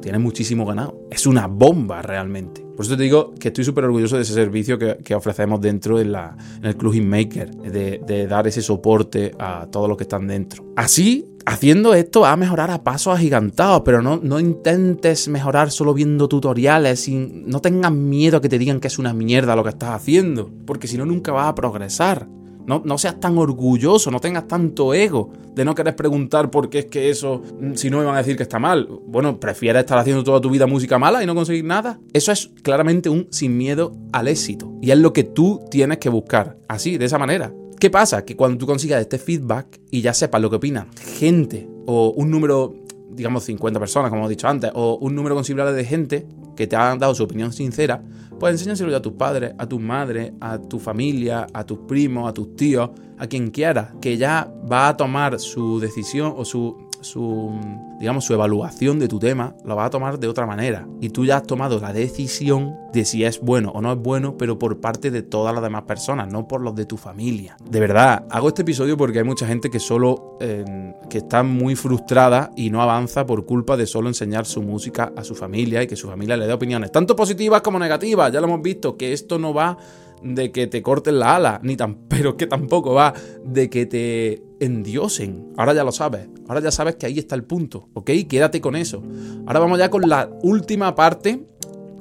tienes 0.00 0.20
muchísimo 0.20 0.66
ganado. 0.66 1.06
Es 1.10 1.26
una 1.26 1.46
bomba 1.46 2.02
realmente. 2.02 2.62
Por 2.62 2.84
eso 2.84 2.96
te 2.96 3.02
digo 3.02 3.34
que 3.34 3.48
estoy 3.48 3.64
súper 3.64 3.84
orgulloso 3.84 4.16
de 4.16 4.22
ese 4.22 4.34
servicio 4.34 4.78
que, 4.78 5.14
ofrecemos 5.14 5.60
dentro 5.60 5.98
de 5.98 6.04
la, 6.04 6.36
en 6.58 6.66
el 6.66 6.76
Club 6.76 7.02
Maker, 7.02 7.50
de, 7.50 8.00
de 8.06 8.26
dar 8.26 8.46
ese 8.46 8.62
soporte 8.62 9.32
a 9.38 9.66
todos 9.70 9.88
los 9.88 9.96
que 9.96 10.04
están 10.04 10.26
dentro. 10.26 10.64
Así 10.76 11.26
haciendo 11.48 11.94
esto 11.94 12.20
va 12.20 12.32
a 12.32 12.36
mejorar 12.36 12.70
a 12.70 12.84
pasos 12.84 13.14
agigantados, 13.14 13.82
pero 13.84 14.02
no, 14.02 14.20
no 14.22 14.38
intentes 14.38 15.28
mejorar 15.28 15.70
solo 15.70 15.94
viendo 15.94 16.28
tutoriales 16.28 17.08
y 17.08 17.14
no 17.16 17.60
tengas 17.60 17.90
miedo 17.90 18.36
a 18.36 18.40
que 18.40 18.48
te 18.48 18.58
digan 18.58 18.80
que 18.80 18.88
es 18.88 18.98
una 18.98 19.14
mierda 19.14 19.56
lo 19.56 19.62
que 19.64 19.70
estás 19.70 19.90
haciendo, 19.90 20.50
porque 20.66 20.86
si 20.86 20.98
no 20.98 21.06
nunca 21.06 21.32
vas 21.32 21.48
a 21.48 21.54
progresar. 21.54 22.28
No, 22.66 22.82
no, 22.84 22.98
seas 22.98 23.18
tan 23.18 23.38
orgulloso, 23.38 24.10
no 24.10 24.20
tengas 24.20 24.46
tanto 24.46 24.92
ego 24.92 25.32
de 25.54 25.64
no 25.64 25.74
querer 25.74 25.96
preguntar 25.96 26.50
por 26.50 26.68
qué 26.68 26.80
es 26.80 26.84
que 26.84 27.08
eso, 27.08 27.42
mm, 27.58 27.76
si 27.76 27.88
no 27.88 27.96
me 27.96 28.04
van 28.04 28.16
a 28.16 28.18
decir 28.18 28.36
que 28.36 28.42
está 28.42 28.58
mal. 28.58 28.86
Bueno, 29.06 29.40
prefieres 29.40 29.80
estar 29.80 29.96
haciendo 29.96 30.22
toda 30.22 30.38
tu 30.38 30.50
vida 30.50 30.66
música 30.66 30.98
mala 30.98 31.22
y 31.22 31.26
no 31.26 31.34
conseguir 31.34 31.64
nada. 31.64 31.98
Eso 32.12 32.30
es 32.30 32.50
claramente 32.62 33.08
un 33.08 33.26
sin 33.30 33.56
miedo 33.56 33.92
al 34.12 34.28
éxito. 34.28 34.70
Y 34.82 34.90
es 34.90 34.98
lo 34.98 35.14
que 35.14 35.24
tú 35.24 35.62
tienes 35.70 35.96
que 35.96 36.10
buscar. 36.10 36.58
Así, 36.68 36.98
de 36.98 37.06
esa 37.06 37.16
manera. 37.16 37.54
¿Qué 37.78 37.90
pasa? 37.90 38.24
Que 38.24 38.34
cuando 38.34 38.58
tú 38.58 38.66
consigas 38.66 39.00
este 39.00 39.18
feedback 39.18 39.80
y 39.90 40.00
ya 40.00 40.12
sepas 40.12 40.40
lo 40.40 40.50
que 40.50 40.56
opina 40.56 40.88
gente 41.18 41.68
o 41.86 42.10
un 42.10 42.28
número, 42.28 42.74
digamos 43.10 43.44
50 43.44 43.78
personas, 43.78 44.10
como 44.10 44.22
hemos 44.22 44.30
dicho 44.30 44.48
antes, 44.48 44.72
o 44.74 44.98
un 45.00 45.14
número 45.14 45.36
considerable 45.36 45.74
de 45.74 45.84
gente 45.84 46.26
que 46.56 46.66
te 46.66 46.74
han 46.74 46.98
dado 46.98 47.14
su 47.14 47.22
opinión 47.22 47.52
sincera, 47.52 48.02
pues 48.40 48.52
enséñaselo 48.52 48.96
a 48.96 49.00
tus 49.00 49.12
padres, 49.12 49.54
a 49.58 49.66
tus 49.68 49.80
madres, 49.80 50.32
a 50.40 50.58
tu 50.58 50.80
familia, 50.80 51.46
a 51.52 51.64
tus 51.64 51.78
primos, 51.86 52.28
a 52.28 52.34
tus 52.34 52.56
tíos, 52.56 52.90
a 53.16 53.28
quien 53.28 53.50
quiera, 53.50 53.94
que 54.00 54.16
ya 54.16 54.52
va 54.70 54.88
a 54.88 54.96
tomar 54.96 55.38
su 55.38 55.78
decisión 55.78 56.34
o 56.36 56.44
su 56.44 56.87
su, 57.00 57.52
digamos, 57.98 58.24
su 58.24 58.34
evaluación 58.34 58.98
de 58.98 59.08
tu 59.08 59.18
tema, 59.18 59.54
lo 59.64 59.76
va 59.76 59.86
a 59.86 59.90
tomar 59.90 60.18
de 60.18 60.28
otra 60.28 60.46
manera. 60.46 60.86
Y 61.00 61.10
tú 61.10 61.24
ya 61.24 61.38
has 61.38 61.42
tomado 61.44 61.80
la 61.80 61.92
decisión 61.92 62.74
de 62.92 63.04
si 63.04 63.24
es 63.24 63.40
bueno 63.40 63.70
o 63.74 63.80
no 63.80 63.92
es 63.92 63.98
bueno, 63.98 64.36
pero 64.36 64.58
por 64.58 64.80
parte 64.80 65.10
de 65.10 65.22
todas 65.22 65.54
las 65.54 65.62
demás 65.62 65.82
personas, 65.82 66.32
no 66.32 66.48
por 66.48 66.60
los 66.60 66.74
de 66.74 66.86
tu 66.86 66.96
familia. 66.96 67.56
De 67.68 67.80
verdad, 67.80 68.24
hago 68.30 68.48
este 68.48 68.62
episodio 68.62 68.96
porque 68.96 69.18
hay 69.18 69.24
mucha 69.24 69.46
gente 69.46 69.70
que 69.70 69.78
solo, 69.78 70.36
que 70.38 71.18
está 71.18 71.42
muy 71.42 71.76
frustrada 71.76 72.50
y 72.56 72.70
no 72.70 72.82
avanza 72.82 73.26
por 73.26 73.44
culpa 73.46 73.76
de 73.76 73.86
solo 73.86 74.08
enseñar 74.08 74.46
su 74.46 74.62
música 74.62 75.12
a 75.16 75.24
su 75.24 75.34
familia 75.34 75.82
y 75.82 75.86
que 75.86 75.96
su 75.96 76.08
familia 76.08 76.36
le 76.36 76.46
dé 76.46 76.52
opiniones, 76.52 76.92
tanto 76.92 77.14
positivas 77.14 77.62
como 77.62 77.78
negativas. 77.78 78.32
Ya 78.32 78.40
lo 78.40 78.46
hemos 78.46 78.62
visto, 78.62 78.96
que 78.96 79.12
esto 79.12 79.38
no 79.38 79.52
va 79.54 79.76
de 80.22 80.50
que 80.50 80.66
te 80.66 80.82
corten 80.82 81.18
la 81.18 81.36
ala, 81.36 81.60
ni 81.62 81.76
tan, 81.76 81.94
pero 82.08 82.36
que 82.36 82.46
tampoco 82.46 82.94
va 82.94 83.14
de 83.44 83.70
que 83.70 83.86
te 83.86 84.47
endiosen. 84.60 85.52
Ahora 85.56 85.74
ya 85.74 85.84
lo 85.84 85.92
sabes, 85.92 86.28
ahora 86.46 86.60
ya 86.60 86.70
sabes 86.70 86.96
que 86.96 87.06
ahí 87.06 87.18
está 87.18 87.34
el 87.34 87.44
punto, 87.44 87.88
¿ok? 87.94 88.10
Quédate 88.28 88.60
con 88.60 88.76
eso. 88.76 89.02
Ahora 89.46 89.60
vamos 89.60 89.78
ya 89.78 89.90
con 89.90 90.08
la 90.08 90.30
última 90.42 90.94
parte 90.94 91.46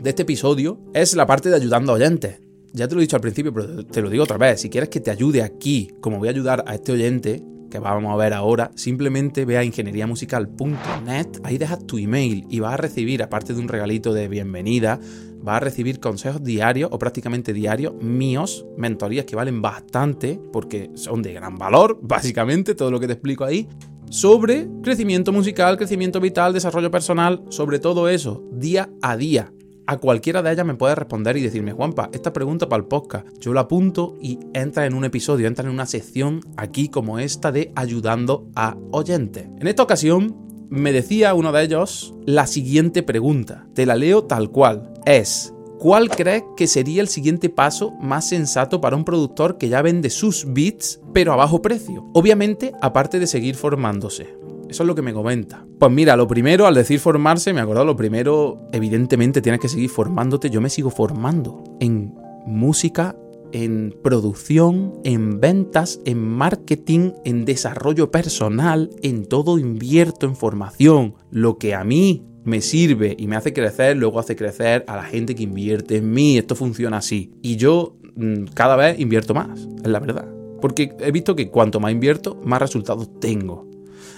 de 0.01 0.09
este 0.09 0.23
episodio, 0.23 0.79
es 0.93 1.15
la 1.15 1.25
parte 1.25 1.49
de 1.49 1.55
ayudando 1.55 1.91
a 1.91 1.95
oyentes. 1.95 2.41
Ya 2.73 2.87
te 2.87 2.95
lo 2.95 3.01
he 3.01 3.05
dicho 3.05 3.15
al 3.15 3.21
principio, 3.21 3.53
pero 3.53 3.85
te 3.85 4.01
lo 4.01 4.09
digo 4.09 4.23
otra 4.23 4.37
vez, 4.37 4.61
si 4.61 4.69
quieres 4.69 4.89
que 4.89 4.99
te 4.99 5.09
ayude 5.09 5.41
aquí, 5.41 5.91
como 6.01 6.19
voy 6.19 6.27
a 6.27 6.31
ayudar 6.31 6.63
a 6.67 6.75
este 6.75 6.91
oyente, 6.91 7.43
que 7.69 7.79
vamos 7.79 8.13
a 8.13 8.15
ver 8.15 8.33
ahora, 8.33 8.71
simplemente 8.75 9.45
ve 9.45 9.57
a 9.57 9.63
ingenieriamusical.net, 9.63 11.27
ahí 11.43 11.57
dejas 11.57 11.85
tu 11.85 11.97
email 11.97 12.45
y 12.49 12.59
vas 12.59 12.73
a 12.73 12.77
recibir, 12.77 13.23
aparte 13.23 13.53
de 13.53 13.59
un 13.59 13.67
regalito 13.67 14.13
de 14.13 14.27
bienvenida, 14.27 14.99
vas 15.41 15.57
a 15.57 15.59
recibir 15.59 15.99
consejos 15.99 16.43
diarios 16.43 16.89
o 16.91 16.99
prácticamente 16.99 17.53
diarios 17.53 17.93
míos, 18.01 18.65
mentorías 18.77 19.25
que 19.25 19.35
valen 19.35 19.61
bastante 19.61 20.39
porque 20.51 20.89
son 20.95 21.21
de 21.21 21.33
gran 21.33 21.57
valor, 21.57 21.99
básicamente, 22.03 22.75
todo 22.75 22.91
lo 22.91 22.99
que 22.99 23.07
te 23.07 23.13
explico 23.13 23.43
ahí, 23.43 23.67
sobre 24.09 24.67
crecimiento 24.83 25.33
musical, 25.33 25.77
crecimiento 25.77 26.19
vital, 26.19 26.53
desarrollo 26.53 26.91
personal, 26.91 27.43
sobre 27.49 27.79
todo 27.79 28.07
eso, 28.07 28.43
día 28.53 28.89
a 29.01 29.17
día 29.17 29.51
a 29.87 29.97
cualquiera 29.97 30.41
de 30.41 30.51
ellas 30.51 30.65
me 30.65 30.75
puedes 30.75 30.97
responder 30.97 31.37
y 31.37 31.41
decirme, 31.41 31.71
Juanpa, 31.71 32.09
esta 32.11 32.33
pregunta 32.33 32.67
para 32.67 32.81
el 32.81 32.87
podcast. 32.87 33.25
Yo 33.39 33.53
la 33.53 33.61
apunto 33.61 34.17
y 34.21 34.37
entra 34.53 34.85
en 34.85 34.93
un 34.93 35.05
episodio, 35.05 35.47
entra 35.47 35.65
en 35.65 35.71
una 35.71 35.85
sección 35.85 36.41
aquí 36.57 36.89
como 36.89 37.19
esta 37.19 37.53
de 37.53 37.71
ayudando 37.73 38.49
a 38.53 38.75
oyentes. 38.91 39.47
En 39.59 39.67
esta 39.67 39.83
ocasión 39.83 40.35
me 40.69 40.91
decía 40.91 41.33
uno 41.33 41.53
de 41.53 41.63
ellos 41.63 42.13
la 42.25 42.47
siguiente 42.47 43.01
pregunta. 43.01 43.65
Te 43.73 43.85
la 43.85 43.95
leo 43.95 44.25
tal 44.25 44.51
cual. 44.51 44.93
Es, 45.05 45.53
¿cuál 45.79 46.09
crees 46.09 46.43
que 46.57 46.67
sería 46.67 47.01
el 47.01 47.07
siguiente 47.07 47.47
paso 47.49 47.93
más 48.01 48.27
sensato 48.27 48.81
para 48.81 48.97
un 48.97 49.05
productor 49.05 49.57
que 49.57 49.69
ya 49.69 49.81
vende 49.81 50.09
sus 50.09 50.45
beats 50.51 50.99
pero 51.13 51.31
a 51.31 51.37
bajo 51.37 51.61
precio? 51.61 52.05
Obviamente, 52.13 52.73
aparte 52.81 53.19
de 53.19 53.27
seguir 53.27 53.55
formándose. 53.55 54.35
Eso 54.69 54.83
es 54.83 54.87
lo 54.87 54.95
que 54.95 55.01
me 55.01 55.13
comenta. 55.13 55.65
Pues 55.79 55.91
mira, 55.91 56.15
lo 56.17 56.27
primero, 56.27 56.67
al 56.67 56.75
decir 56.75 56.99
formarse, 56.99 57.53
me 57.53 57.61
acuerdo, 57.61 57.85
lo 57.85 57.95
primero, 57.95 58.67
evidentemente 58.71 59.41
tienes 59.41 59.61
que 59.61 59.69
seguir 59.69 59.89
formándote. 59.89 60.49
Yo 60.49 60.61
me 60.61 60.69
sigo 60.69 60.89
formando 60.89 61.63
en 61.79 62.13
música, 62.45 63.15
en 63.51 63.95
producción, 64.03 64.93
en 65.03 65.39
ventas, 65.39 65.99
en 66.05 66.27
marketing, 66.27 67.11
en 67.25 67.45
desarrollo 67.45 68.11
personal, 68.11 68.89
en 69.01 69.25
todo 69.25 69.57
invierto 69.57 70.25
en 70.25 70.35
formación. 70.35 71.15
Lo 71.31 71.57
que 71.57 71.73
a 71.73 71.83
mí 71.83 72.25
me 72.43 72.61
sirve 72.61 73.15
y 73.17 73.27
me 73.27 73.35
hace 73.35 73.53
crecer, 73.53 73.97
luego 73.97 74.19
hace 74.19 74.35
crecer 74.35 74.83
a 74.87 74.95
la 74.95 75.03
gente 75.03 75.35
que 75.35 75.43
invierte 75.43 75.97
en 75.97 76.11
mí. 76.11 76.37
Esto 76.37 76.55
funciona 76.55 76.97
así. 76.97 77.31
Y 77.41 77.57
yo 77.57 77.97
mm, 78.15 78.45
cada 78.53 78.75
vez 78.75 78.99
invierto 78.99 79.33
más, 79.33 79.67
es 79.83 79.87
la 79.87 79.99
verdad. 79.99 80.27
Porque 80.61 80.95
he 80.99 81.11
visto 81.11 81.35
que 81.35 81.49
cuanto 81.49 81.79
más 81.79 81.91
invierto, 81.91 82.39
más 82.43 82.61
resultados 82.61 83.19
tengo. 83.19 83.67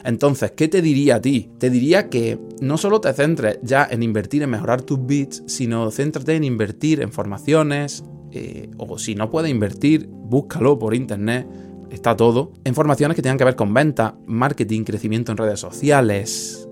Entonces, 0.03 0.51
¿qué 0.51 0.67
te 0.67 0.81
diría 0.81 1.15
a 1.15 1.21
ti? 1.21 1.49
Te 1.57 1.69
diría 1.69 2.09
que 2.09 2.39
no 2.61 2.77
solo 2.77 3.01
te 3.01 3.13
centres 3.13 3.59
ya 3.61 3.87
en 3.89 4.03
invertir 4.03 4.43
en 4.43 4.49
mejorar 4.49 4.81
tus 4.81 5.05
bits, 5.05 5.43
sino 5.47 5.91
céntrate 5.91 6.35
en 6.35 6.43
invertir 6.43 7.01
en 7.01 7.11
formaciones, 7.11 8.03
eh, 8.31 8.69
o 8.77 8.97
si 8.97 9.15
no 9.15 9.29
puedes 9.29 9.51
invertir, 9.51 10.07
búscalo 10.09 10.77
por 10.77 10.93
internet, 10.93 11.47
está 11.89 12.15
todo, 12.15 12.53
en 12.63 12.75
formaciones 12.75 13.15
que 13.15 13.21
tengan 13.21 13.37
que 13.37 13.45
ver 13.45 13.55
con 13.55 13.73
venta, 13.73 14.15
marketing, 14.27 14.83
crecimiento 14.83 15.31
en 15.31 15.37
redes 15.37 15.59
sociales. 15.59 16.67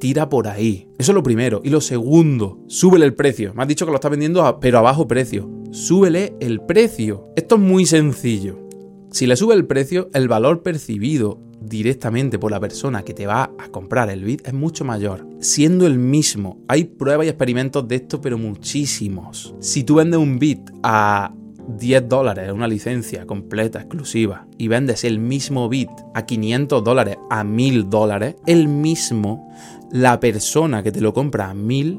Tira 0.00 0.28
por 0.28 0.48
ahí. 0.48 0.88
Eso 0.98 1.12
es 1.12 1.14
lo 1.14 1.22
primero. 1.22 1.60
Y 1.64 1.70
lo 1.70 1.80
segundo, 1.80 2.58
súbele 2.66 3.06
el 3.06 3.14
precio. 3.14 3.54
Me 3.54 3.62
has 3.62 3.68
dicho 3.68 3.86
que 3.86 3.92
lo 3.92 3.96
estás 3.96 4.10
vendiendo, 4.10 4.58
pero 4.60 4.78
a 4.78 4.82
bajo 4.82 5.08
precio. 5.08 5.48
Súbele 5.70 6.34
el 6.40 6.60
precio. 6.60 7.28
Esto 7.36 7.54
es 7.54 7.60
muy 7.60 7.86
sencillo. 7.86 8.68
Si 9.10 9.26
le 9.26 9.36
sube 9.36 9.54
el 9.54 9.66
precio, 9.66 10.10
el 10.12 10.28
valor 10.28 10.62
percibido 10.62 11.40
directamente 11.64 12.38
por 12.38 12.50
la 12.50 12.60
persona 12.60 13.02
que 13.02 13.14
te 13.14 13.26
va 13.26 13.50
a 13.58 13.68
comprar 13.68 14.10
el 14.10 14.24
bit 14.24 14.46
es 14.46 14.54
mucho 14.54 14.84
mayor, 14.84 15.26
siendo 15.40 15.86
el 15.86 15.98
mismo. 15.98 16.58
Hay 16.68 16.84
pruebas 16.84 17.26
y 17.26 17.30
experimentos 17.30 17.86
de 17.88 17.96
esto, 17.96 18.20
pero 18.20 18.38
muchísimos. 18.38 19.54
Si 19.60 19.84
tú 19.84 19.96
vendes 19.96 20.20
un 20.20 20.38
bit 20.38 20.70
a 20.82 21.32
10 21.66 22.08
dólares, 22.08 22.52
una 22.52 22.68
licencia 22.68 23.26
completa, 23.26 23.80
exclusiva, 23.80 24.46
y 24.58 24.68
vendes 24.68 25.04
el 25.04 25.18
mismo 25.18 25.68
bit 25.68 25.90
a 26.14 26.26
500 26.26 26.84
dólares, 26.84 27.16
a 27.30 27.42
1000 27.44 27.88
dólares, 27.88 28.36
el 28.46 28.68
mismo, 28.68 29.50
la 29.90 30.20
persona 30.20 30.82
que 30.82 30.92
te 30.92 31.00
lo 31.00 31.14
compra 31.14 31.50
a 31.50 31.54
1000 31.54 31.98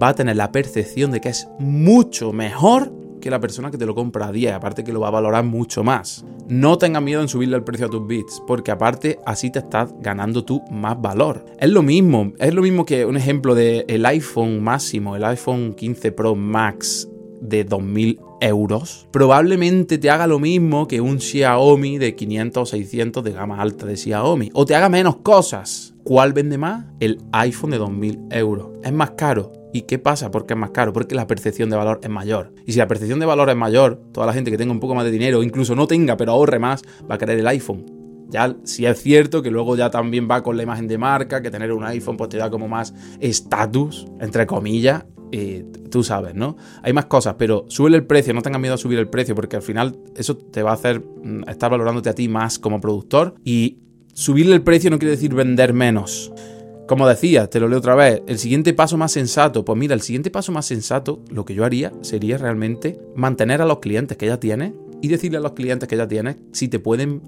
va 0.00 0.08
a 0.08 0.14
tener 0.14 0.36
la 0.36 0.52
percepción 0.52 1.10
de 1.10 1.20
que 1.20 1.30
es 1.30 1.48
mucho 1.58 2.32
mejor 2.32 2.92
que 3.20 3.30
la 3.30 3.40
persona 3.40 3.70
que 3.70 3.78
te 3.78 3.86
lo 3.86 3.94
compra 3.94 4.28
a 4.28 4.32
10, 4.32 4.52
aparte 4.52 4.84
que 4.84 4.92
lo 4.92 5.00
va 5.00 5.08
a 5.08 5.12
valorar 5.12 5.44
mucho 5.44 5.82
más. 5.82 6.24
No 6.48 6.78
tengas 6.78 7.02
miedo 7.02 7.20
en 7.20 7.28
subirle 7.28 7.56
el 7.56 7.62
precio 7.62 7.86
a 7.86 7.90
tus 7.90 8.06
bits, 8.06 8.42
porque 8.46 8.70
aparte 8.70 9.18
así 9.26 9.50
te 9.50 9.58
estás 9.58 9.92
ganando 10.00 10.46
tú 10.46 10.62
más 10.70 10.98
valor. 10.98 11.44
Es 11.60 11.68
lo 11.68 11.82
mismo, 11.82 12.32
es 12.38 12.54
lo 12.54 12.62
mismo 12.62 12.86
que 12.86 13.04
un 13.04 13.18
ejemplo 13.18 13.54
del 13.54 13.84
el 13.86 14.06
iPhone 14.06 14.62
máximo, 14.62 15.14
el 15.14 15.24
iPhone 15.24 15.74
15 15.74 16.10
Pro 16.12 16.34
Max 16.34 17.06
de 17.42 17.64
2000 17.64 18.20
euros, 18.40 19.06
probablemente 19.10 19.98
te 19.98 20.08
haga 20.08 20.26
lo 20.26 20.38
mismo 20.38 20.88
que 20.88 21.02
un 21.02 21.20
Xiaomi 21.20 21.98
de 21.98 22.14
500 22.14 22.62
o 22.62 22.64
600 22.64 23.24
de 23.24 23.32
gama 23.32 23.60
alta 23.60 23.84
de 23.84 23.98
Xiaomi, 23.98 24.48
o 24.54 24.64
te 24.64 24.74
haga 24.74 24.88
menos 24.88 25.16
cosas. 25.16 25.94
¿Cuál 26.08 26.32
vende 26.32 26.56
más? 26.56 26.86
El 27.00 27.20
iPhone 27.32 27.70
de 27.70 27.76
2000 27.76 28.28
euros. 28.30 28.70
Es 28.82 28.94
más 28.94 29.10
caro, 29.10 29.52
¿Y 29.74 29.82
qué 29.82 29.98
pasa? 29.98 30.30
¿Por 30.30 30.46
qué 30.46 30.54
es 30.54 30.58
más 30.58 30.70
caro? 30.70 30.94
Porque 30.94 31.14
la 31.14 31.26
percepción 31.26 31.68
de 31.68 31.76
valor 31.76 32.00
es 32.02 32.08
mayor. 32.08 32.54
Y 32.64 32.72
si 32.72 32.78
la 32.78 32.88
percepción 32.88 33.20
de 33.20 33.26
valor 33.26 33.50
es 33.50 33.56
mayor, 33.56 34.00
toda 34.14 34.26
la 34.26 34.32
gente 34.32 34.50
que 34.50 34.56
tenga 34.56 34.72
un 34.72 34.80
poco 34.80 34.94
más 34.94 35.04
de 35.04 35.10
dinero, 35.10 35.42
incluso 35.42 35.74
no 35.74 35.86
tenga, 35.86 36.16
pero 36.16 36.32
ahorre 36.32 36.58
más, 36.58 36.82
va 37.08 37.16
a 37.16 37.18
querer 37.18 37.38
el 37.38 37.46
iPhone. 37.46 37.84
Ya 38.30 38.56
si 38.64 38.86
es 38.86 39.02
cierto 39.02 39.42
que 39.42 39.50
luego 39.50 39.76
ya 39.76 39.90
también 39.90 40.26
va 40.30 40.42
con 40.42 40.56
la 40.56 40.62
imagen 40.62 40.88
de 40.88 40.96
marca, 40.96 41.42
que 41.42 41.50
tener 41.50 41.70
un 41.72 41.84
iPhone 41.84 42.16
pues 42.16 42.30
te 42.30 42.38
da 42.38 42.48
como 42.48 42.68
más 42.68 42.94
estatus, 43.20 44.06
entre 44.18 44.46
comillas, 44.46 45.04
tú 45.90 46.02
sabes, 46.02 46.34
¿no? 46.34 46.56
Hay 46.82 46.94
más 46.94 47.04
cosas, 47.04 47.34
pero 47.36 47.66
sube 47.68 47.94
el 47.94 48.06
precio, 48.06 48.32
no 48.32 48.40
tengas 48.40 48.62
miedo 48.62 48.76
a 48.76 48.78
subir 48.78 48.98
el 48.98 49.10
precio, 49.10 49.34
porque 49.34 49.56
al 49.56 49.62
final 49.62 49.98
eso 50.16 50.38
te 50.38 50.62
va 50.62 50.70
a 50.70 50.74
hacer 50.74 51.00
mm, 51.00 51.50
estar 51.50 51.70
valorándote 51.70 52.08
a 52.08 52.14
ti 52.14 52.28
más 52.28 52.58
como 52.58 52.80
productor. 52.80 53.34
Y 53.44 53.80
subirle 54.18 54.56
el 54.56 54.62
precio 54.62 54.90
no 54.90 54.98
quiere 54.98 55.14
decir 55.14 55.32
vender 55.32 55.72
menos. 55.72 56.32
Como 56.88 57.06
decía, 57.06 57.48
te 57.48 57.60
lo 57.60 57.68
leo 57.68 57.78
otra 57.78 57.94
vez, 57.94 58.20
el 58.26 58.38
siguiente 58.40 58.72
paso 58.72 58.96
más 58.96 59.12
sensato, 59.12 59.64
pues 59.64 59.78
mira, 59.78 59.94
el 59.94 60.00
siguiente 60.00 60.28
paso 60.32 60.50
más 60.50 60.66
sensato, 60.66 61.22
lo 61.30 61.44
que 61.44 61.54
yo 61.54 61.64
haría 61.64 61.92
sería 62.00 62.36
realmente 62.36 62.98
mantener 63.14 63.62
a 63.62 63.64
los 63.64 63.78
clientes 63.78 64.16
que 64.16 64.26
ya 64.26 64.40
tienes 64.40 64.72
y 65.00 65.06
decirle 65.06 65.38
a 65.38 65.40
los 65.40 65.52
clientes 65.52 65.88
que 65.88 65.96
ya 65.96 66.08
tienes 66.08 66.36
si 66.50 66.66
te 66.66 66.80
pueden 66.80 67.22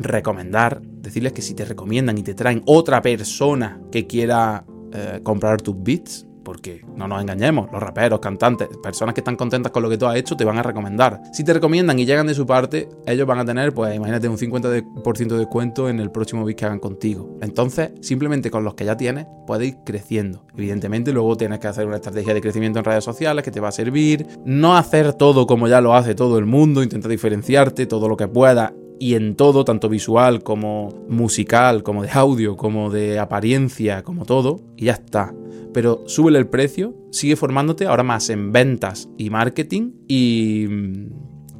recomendar, 0.00 0.82
decirles 0.82 1.32
que 1.32 1.42
si 1.42 1.54
te 1.54 1.64
recomiendan 1.64 2.18
y 2.18 2.24
te 2.24 2.34
traen 2.34 2.62
otra 2.66 3.02
persona 3.02 3.80
que 3.92 4.08
quiera 4.08 4.64
eh, 4.92 5.20
comprar 5.22 5.62
tus 5.62 5.80
bits, 5.80 6.25
porque 6.46 6.80
no 6.94 7.08
nos 7.08 7.20
engañemos, 7.20 7.68
los 7.72 7.82
raperos, 7.82 8.20
cantantes, 8.20 8.68
personas 8.80 9.16
que 9.16 9.20
están 9.20 9.34
contentas 9.34 9.72
con 9.72 9.82
lo 9.82 9.90
que 9.90 9.98
tú 9.98 10.06
has 10.06 10.14
hecho 10.14 10.36
te 10.36 10.44
van 10.44 10.56
a 10.56 10.62
recomendar. 10.62 11.20
Si 11.32 11.42
te 11.42 11.52
recomiendan 11.52 11.98
y 11.98 12.06
llegan 12.06 12.28
de 12.28 12.34
su 12.34 12.46
parte, 12.46 12.88
ellos 13.04 13.26
van 13.26 13.40
a 13.40 13.44
tener, 13.44 13.74
pues 13.74 13.96
imagínate, 13.96 14.28
un 14.28 14.38
50% 14.38 15.26
de 15.26 15.38
descuento 15.38 15.88
en 15.88 15.98
el 15.98 16.12
próximo 16.12 16.44
beat 16.44 16.56
que 16.56 16.64
hagan 16.64 16.78
contigo. 16.78 17.36
Entonces, 17.42 17.90
simplemente 18.00 18.48
con 18.52 18.62
los 18.62 18.74
que 18.76 18.84
ya 18.84 18.96
tienes, 18.96 19.26
puedes 19.44 19.70
ir 19.70 19.78
creciendo. 19.84 20.44
Evidentemente, 20.56 21.12
luego 21.12 21.36
tienes 21.36 21.58
que 21.58 21.66
hacer 21.66 21.84
una 21.84 21.96
estrategia 21.96 22.32
de 22.32 22.40
crecimiento 22.40 22.78
en 22.78 22.84
redes 22.84 23.02
sociales 23.02 23.44
que 23.44 23.50
te 23.50 23.58
va 23.58 23.68
a 23.68 23.72
servir. 23.72 24.28
No 24.44 24.76
hacer 24.76 25.14
todo 25.14 25.48
como 25.48 25.66
ya 25.66 25.80
lo 25.80 25.96
hace 25.96 26.14
todo 26.14 26.38
el 26.38 26.46
mundo, 26.46 26.80
intenta 26.80 27.08
diferenciarte 27.08 27.86
todo 27.86 28.08
lo 28.08 28.16
que 28.16 28.28
pueda 28.28 28.72
y 28.98 29.14
en 29.14 29.36
todo, 29.36 29.64
tanto 29.64 29.88
visual 29.88 30.42
como 30.42 31.04
musical, 31.08 31.82
como 31.82 32.02
de 32.02 32.10
audio, 32.12 32.56
como 32.56 32.90
de 32.90 33.18
apariencia, 33.18 34.02
como 34.02 34.24
todo, 34.24 34.60
y 34.76 34.86
ya 34.86 34.92
está. 34.92 35.34
Pero 35.72 36.04
súbele 36.06 36.38
el 36.38 36.46
precio, 36.46 36.94
sigue 37.10 37.36
formándote 37.36 37.86
ahora 37.86 38.02
más 38.02 38.30
en 38.30 38.52
ventas 38.52 39.08
y 39.18 39.30
marketing 39.30 39.92
y, 40.08 40.66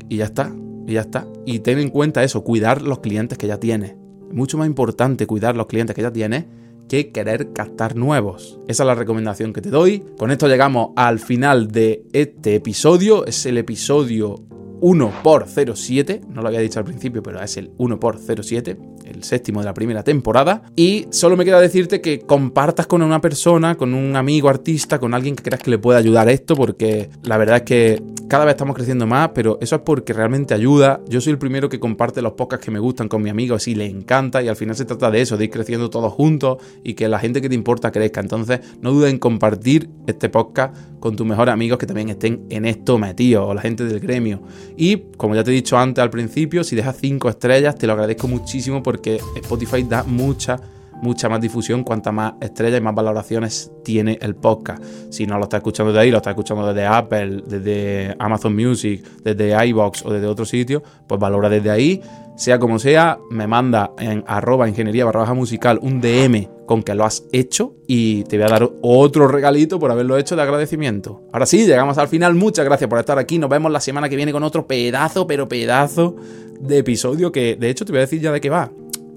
y 0.08 0.16
ya 0.16 0.24
está, 0.24 0.54
y 0.86 0.94
ya 0.94 1.02
está. 1.02 1.26
Y 1.44 1.58
ten 1.58 1.78
en 1.78 1.90
cuenta 1.90 2.24
eso, 2.24 2.42
cuidar 2.42 2.82
los 2.82 3.00
clientes 3.00 3.36
que 3.36 3.46
ya 3.46 3.60
tienes. 3.60 3.94
mucho 4.32 4.58
más 4.58 4.66
importante 4.66 5.26
cuidar 5.26 5.56
los 5.56 5.66
clientes 5.66 5.94
que 5.94 6.02
ya 6.02 6.12
tienes 6.12 6.46
que 6.88 7.10
querer 7.10 7.52
captar 7.52 7.96
nuevos. 7.96 8.58
Esa 8.68 8.84
es 8.84 8.86
la 8.86 8.94
recomendación 8.94 9.52
que 9.52 9.60
te 9.60 9.70
doy. 9.70 10.04
Con 10.16 10.30
esto 10.30 10.48
llegamos 10.48 10.90
al 10.96 11.18
final 11.18 11.68
de 11.68 12.04
este 12.12 12.54
episodio. 12.54 13.26
Es 13.26 13.44
el 13.46 13.58
episodio 13.58 14.36
1 14.80 15.12
por 15.22 15.46
07, 15.46 16.22
no 16.28 16.42
lo 16.42 16.48
había 16.48 16.60
dicho 16.60 16.78
al 16.78 16.84
principio, 16.84 17.22
pero 17.22 17.42
es 17.42 17.56
el 17.56 17.72
1 17.78 18.00
por 18.00 18.18
07, 18.18 18.78
el 19.06 19.22
séptimo 19.24 19.60
de 19.60 19.66
la 19.66 19.74
primera 19.74 20.02
temporada. 20.02 20.62
Y 20.76 21.06
solo 21.10 21.36
me 21.36 21.44
queda 21.44 21.60
decirte 21.60 22.00
que 22.00 22.20
compartas 22.20 22.86
con 22.86 23.02
una 23.02 23.20
persona, 23.20 23.76
con 23.76 23.94
un 23.94 24.16
amigo 24.16 24.48
artista, 24.48 24.98
con 24.98 25.14
alguien 25.14 25.36
que 25.36 25.42
creas 25.42 25.62
que 25.62 25.70
le 25.70 25.78
pueda 25.78 25.98
ayudar 25.98 26.28
esto, 26.28 26.54
porque 26.54 27.10
la 27.22 27.36
verdad 27.36 27.56
es 27.58 27.62
que 27.62 28.02
cada 28.28 28.44
vez 28.44 28.54
estamos 28.54 28.74
creciendo 28.74 29.06
más, 29.06 29.30
pero 29.34 29.58
eso 29.60 29.76
es 29.76 29.82
porque 29.82 30.12
realmente 30.12 30.54
ayuda. 30.54 31.00
Yo 31.08 31.20
soy 31.20 31.32
el 31.32 31.38
primero 31.38 31.68
que 31.68 31.78
comparte 31.78 32.20
los 32.22 32.32
podcasts 32.32 32.64
que 32.64 32.70
me 32.70 32.80
gustan 32.80 33.08
con 33.08 33.22
mi 33.22 33.30
amigo, 33.30 33.56
y 33.64 33.74
le 33.74 33.86
encanta, 33.86 34.42
y 34.42 34.48
al 34.48 34.56
final 34.56 34.76
se 34.76 34.84
trata 34.84 35.10
de 35.10 35.20
eso, 35.20 35.36
de 35.36 35.44
ir 35.44 35.50
creciendo 35.50 35.88
todos 35.90 36.12
juntos 36.12 36.58
y 36.84 36.94
que 36.94 37.08
la 37.08 37.18
gente 37.18 37.40
que 37.40 37.48
te 37.48 37.54
importa 37.54 37.90
crezca. 37.90 38.20
Entonces, 38.20 38.60
no 38.80 38.92
dudes 38.92 39.10
en 39.10 39.18
compartir 39.18 39.88
este 40.06 40.28
podcast 40.28 40.76
con 41.00 41.16
tus 41.16 41.26
mejores 41.26 41.52
amigos 41.52 41.78
que 41.78 41.86
también 41.86 42.08
estén 42.08 42.46
en 42.50 42.64
esto 42.64 42.98
metidos, 42.98 43.48
o 43.48 43.54
la 43.54 43.60
gente 43.60 43.84
del 43.84 44.00
gremio. 44.00 44.42
Y 44.76 45.04
como 45.16 45.34
ya 45.34 45.44
te 45.44 45.50
he 45.50 45.54
dicho 45.54 45.78
antes 45.78 46.02
al 46.02 46.10
principio, 46.10 46.64
si 46.64 46.74
dejas 46.76 46.96
5 47.00 47.28
estrellas, 47.28 47.76
te 47.76 47.86
lo 47.86 47.92
agradezco 47.92 48.28
muchísimo 48.28 48.82
porque 48.82 48.95
Spotify 49.36 49.82
da 49.82 50.02
mucha 50.04 50.60
mucha 51.02 51.28
más 51.28 51.40
difusión 51.40 51.84
cuanta 51.84 52.12
más 52.12 52.34
estrellas 52.40 52.80
y 52.80 52.82
más 52.82 52.94
valoraciones 52.94 53.70
tiene 53.84 54.18
el 54.20 54.34
podcast. 54.34 54.82
Si 55.10 55.26
no 55.26 55.38
lo 55.38 55.44
estás 55.44 55.58
escuchando 55.58 55.92
de 55.92 56.00
ahí, 56.00 56.10
lo 56.10 56.18
estás 56.18 56.32
escuchando 56.32 56.66
desde 56.66 56.86
Apple, 56.86 57.42
desde 57.46 58.16
Amazon 58.18 58.54
Music, 58.54 59.04
desde 59.22 59.66
iBox 59.68 60.04
o 60.04 60.12
desde 60.12 60.26
otro 60.26 60.44
sitio, 60.44 60.82
pues 61.06 61.20
valora 61.20 61.48
desde 61.48 61.70
ahí. 61.70 62.00
Sea 62.36 62.58
como 62.58 62.78
sea, 62.78 63.18
me 63.30 63.46
manda 63.46 63.92
en 63.98 64.22
arroba 64.26 64.68
ingeniería 64.68 65.06
barra 65.06 65.20
baja 65.20 65.32
musical 65.32 65.78
un 65.80 66.02
DM 66.02 66.48
con 66.66 66.82
que 66.82 66.94
lo 66.94 67.04
has 67.04 67.24
hecho 67.32 67.76
y 67.86 68.24
te 68.24 68.36
voy 68.36 68.46
a 68.46 68.50
dar 68.50 68.70
otro 68.82 69.26
regalito 69.26 69.78
por 69.78 69.90
haberlo 69.90 70.18
hecho 70.18 70.36
de 70.36 70.42
agradecimiento. 70.42 71.22
Ahora 71.32 71.46
sí, 71.46 71.64
llegamos 71.64 71.96
al 71.96 72.08
final. 72.08 72.34
Muchas 72.34 72.66
gracias 72.66 72.90
por 72.90 72.98
estar 72.98 73.18
aquí. 73.18 73.38
Nos 73.38 73.48
vemos 73.48 73.72
la 73.72 73.80
semana 73.80 74.10
que 74.10 74.16
viene 74.16 74.32
con 74.32 74.42
otro 74.42 74.66
pedazo, 74.66 75.26
pero 75.26 75.48
pedazo 75.48 76.16
de 76.60 76.78
episodio 76.78 77.32
que 77.32 77.56
de 77.56 77.70
hecho 77.70 77.84
te 77.84 77.92
voy 77.92 77.98
a 77.98 78.02
decir 78.02 78.20
ya 78.20 78.32
de 78.32 78.40
qué 78.40 78.50
va. 78.50 78.70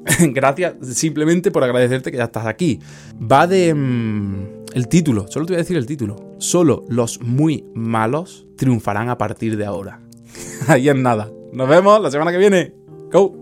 Gracias 0.34 0.76
simplemente 0.93 1.52
por 1.52 1.63
agradecerte 1.63 2.12
que 2.12 2.17
ya 2.17 2.26
estás 2.26 2.45
aquí. 2.45 2.80
Va 3.19 3.48
de... 3.48 3.74
Mm, 3.74 4.60
el 4.74 4.88
título, 4.88 5.26
solo 5.30 5.45
te 5.45 5.54
voy 5.54 5.58
a 5.58 5.63
decir 5.63 5.78
el 5.78 5.86
título. 5.86 6.36
Solo 6.38 6.86
los 6.89 7.22
muy 7.22 7.65
malos 7.74 8.45
triunfarán 8.56 9.10
a 9.10 9.17
partir 9.17 9.58
de 9.58 9.65
ahora. 9.65 10.02
Ahí 10.67 10.89
es 10.89 10.95
nada. 10.95 11.32
Nos 11.52 11.67
vemos 11.67 12.02
la 12.02 12.12
semana 12.12 12.32
que 12.32 12.38
viene. 12.38 12.74
Go. 13.12 13.38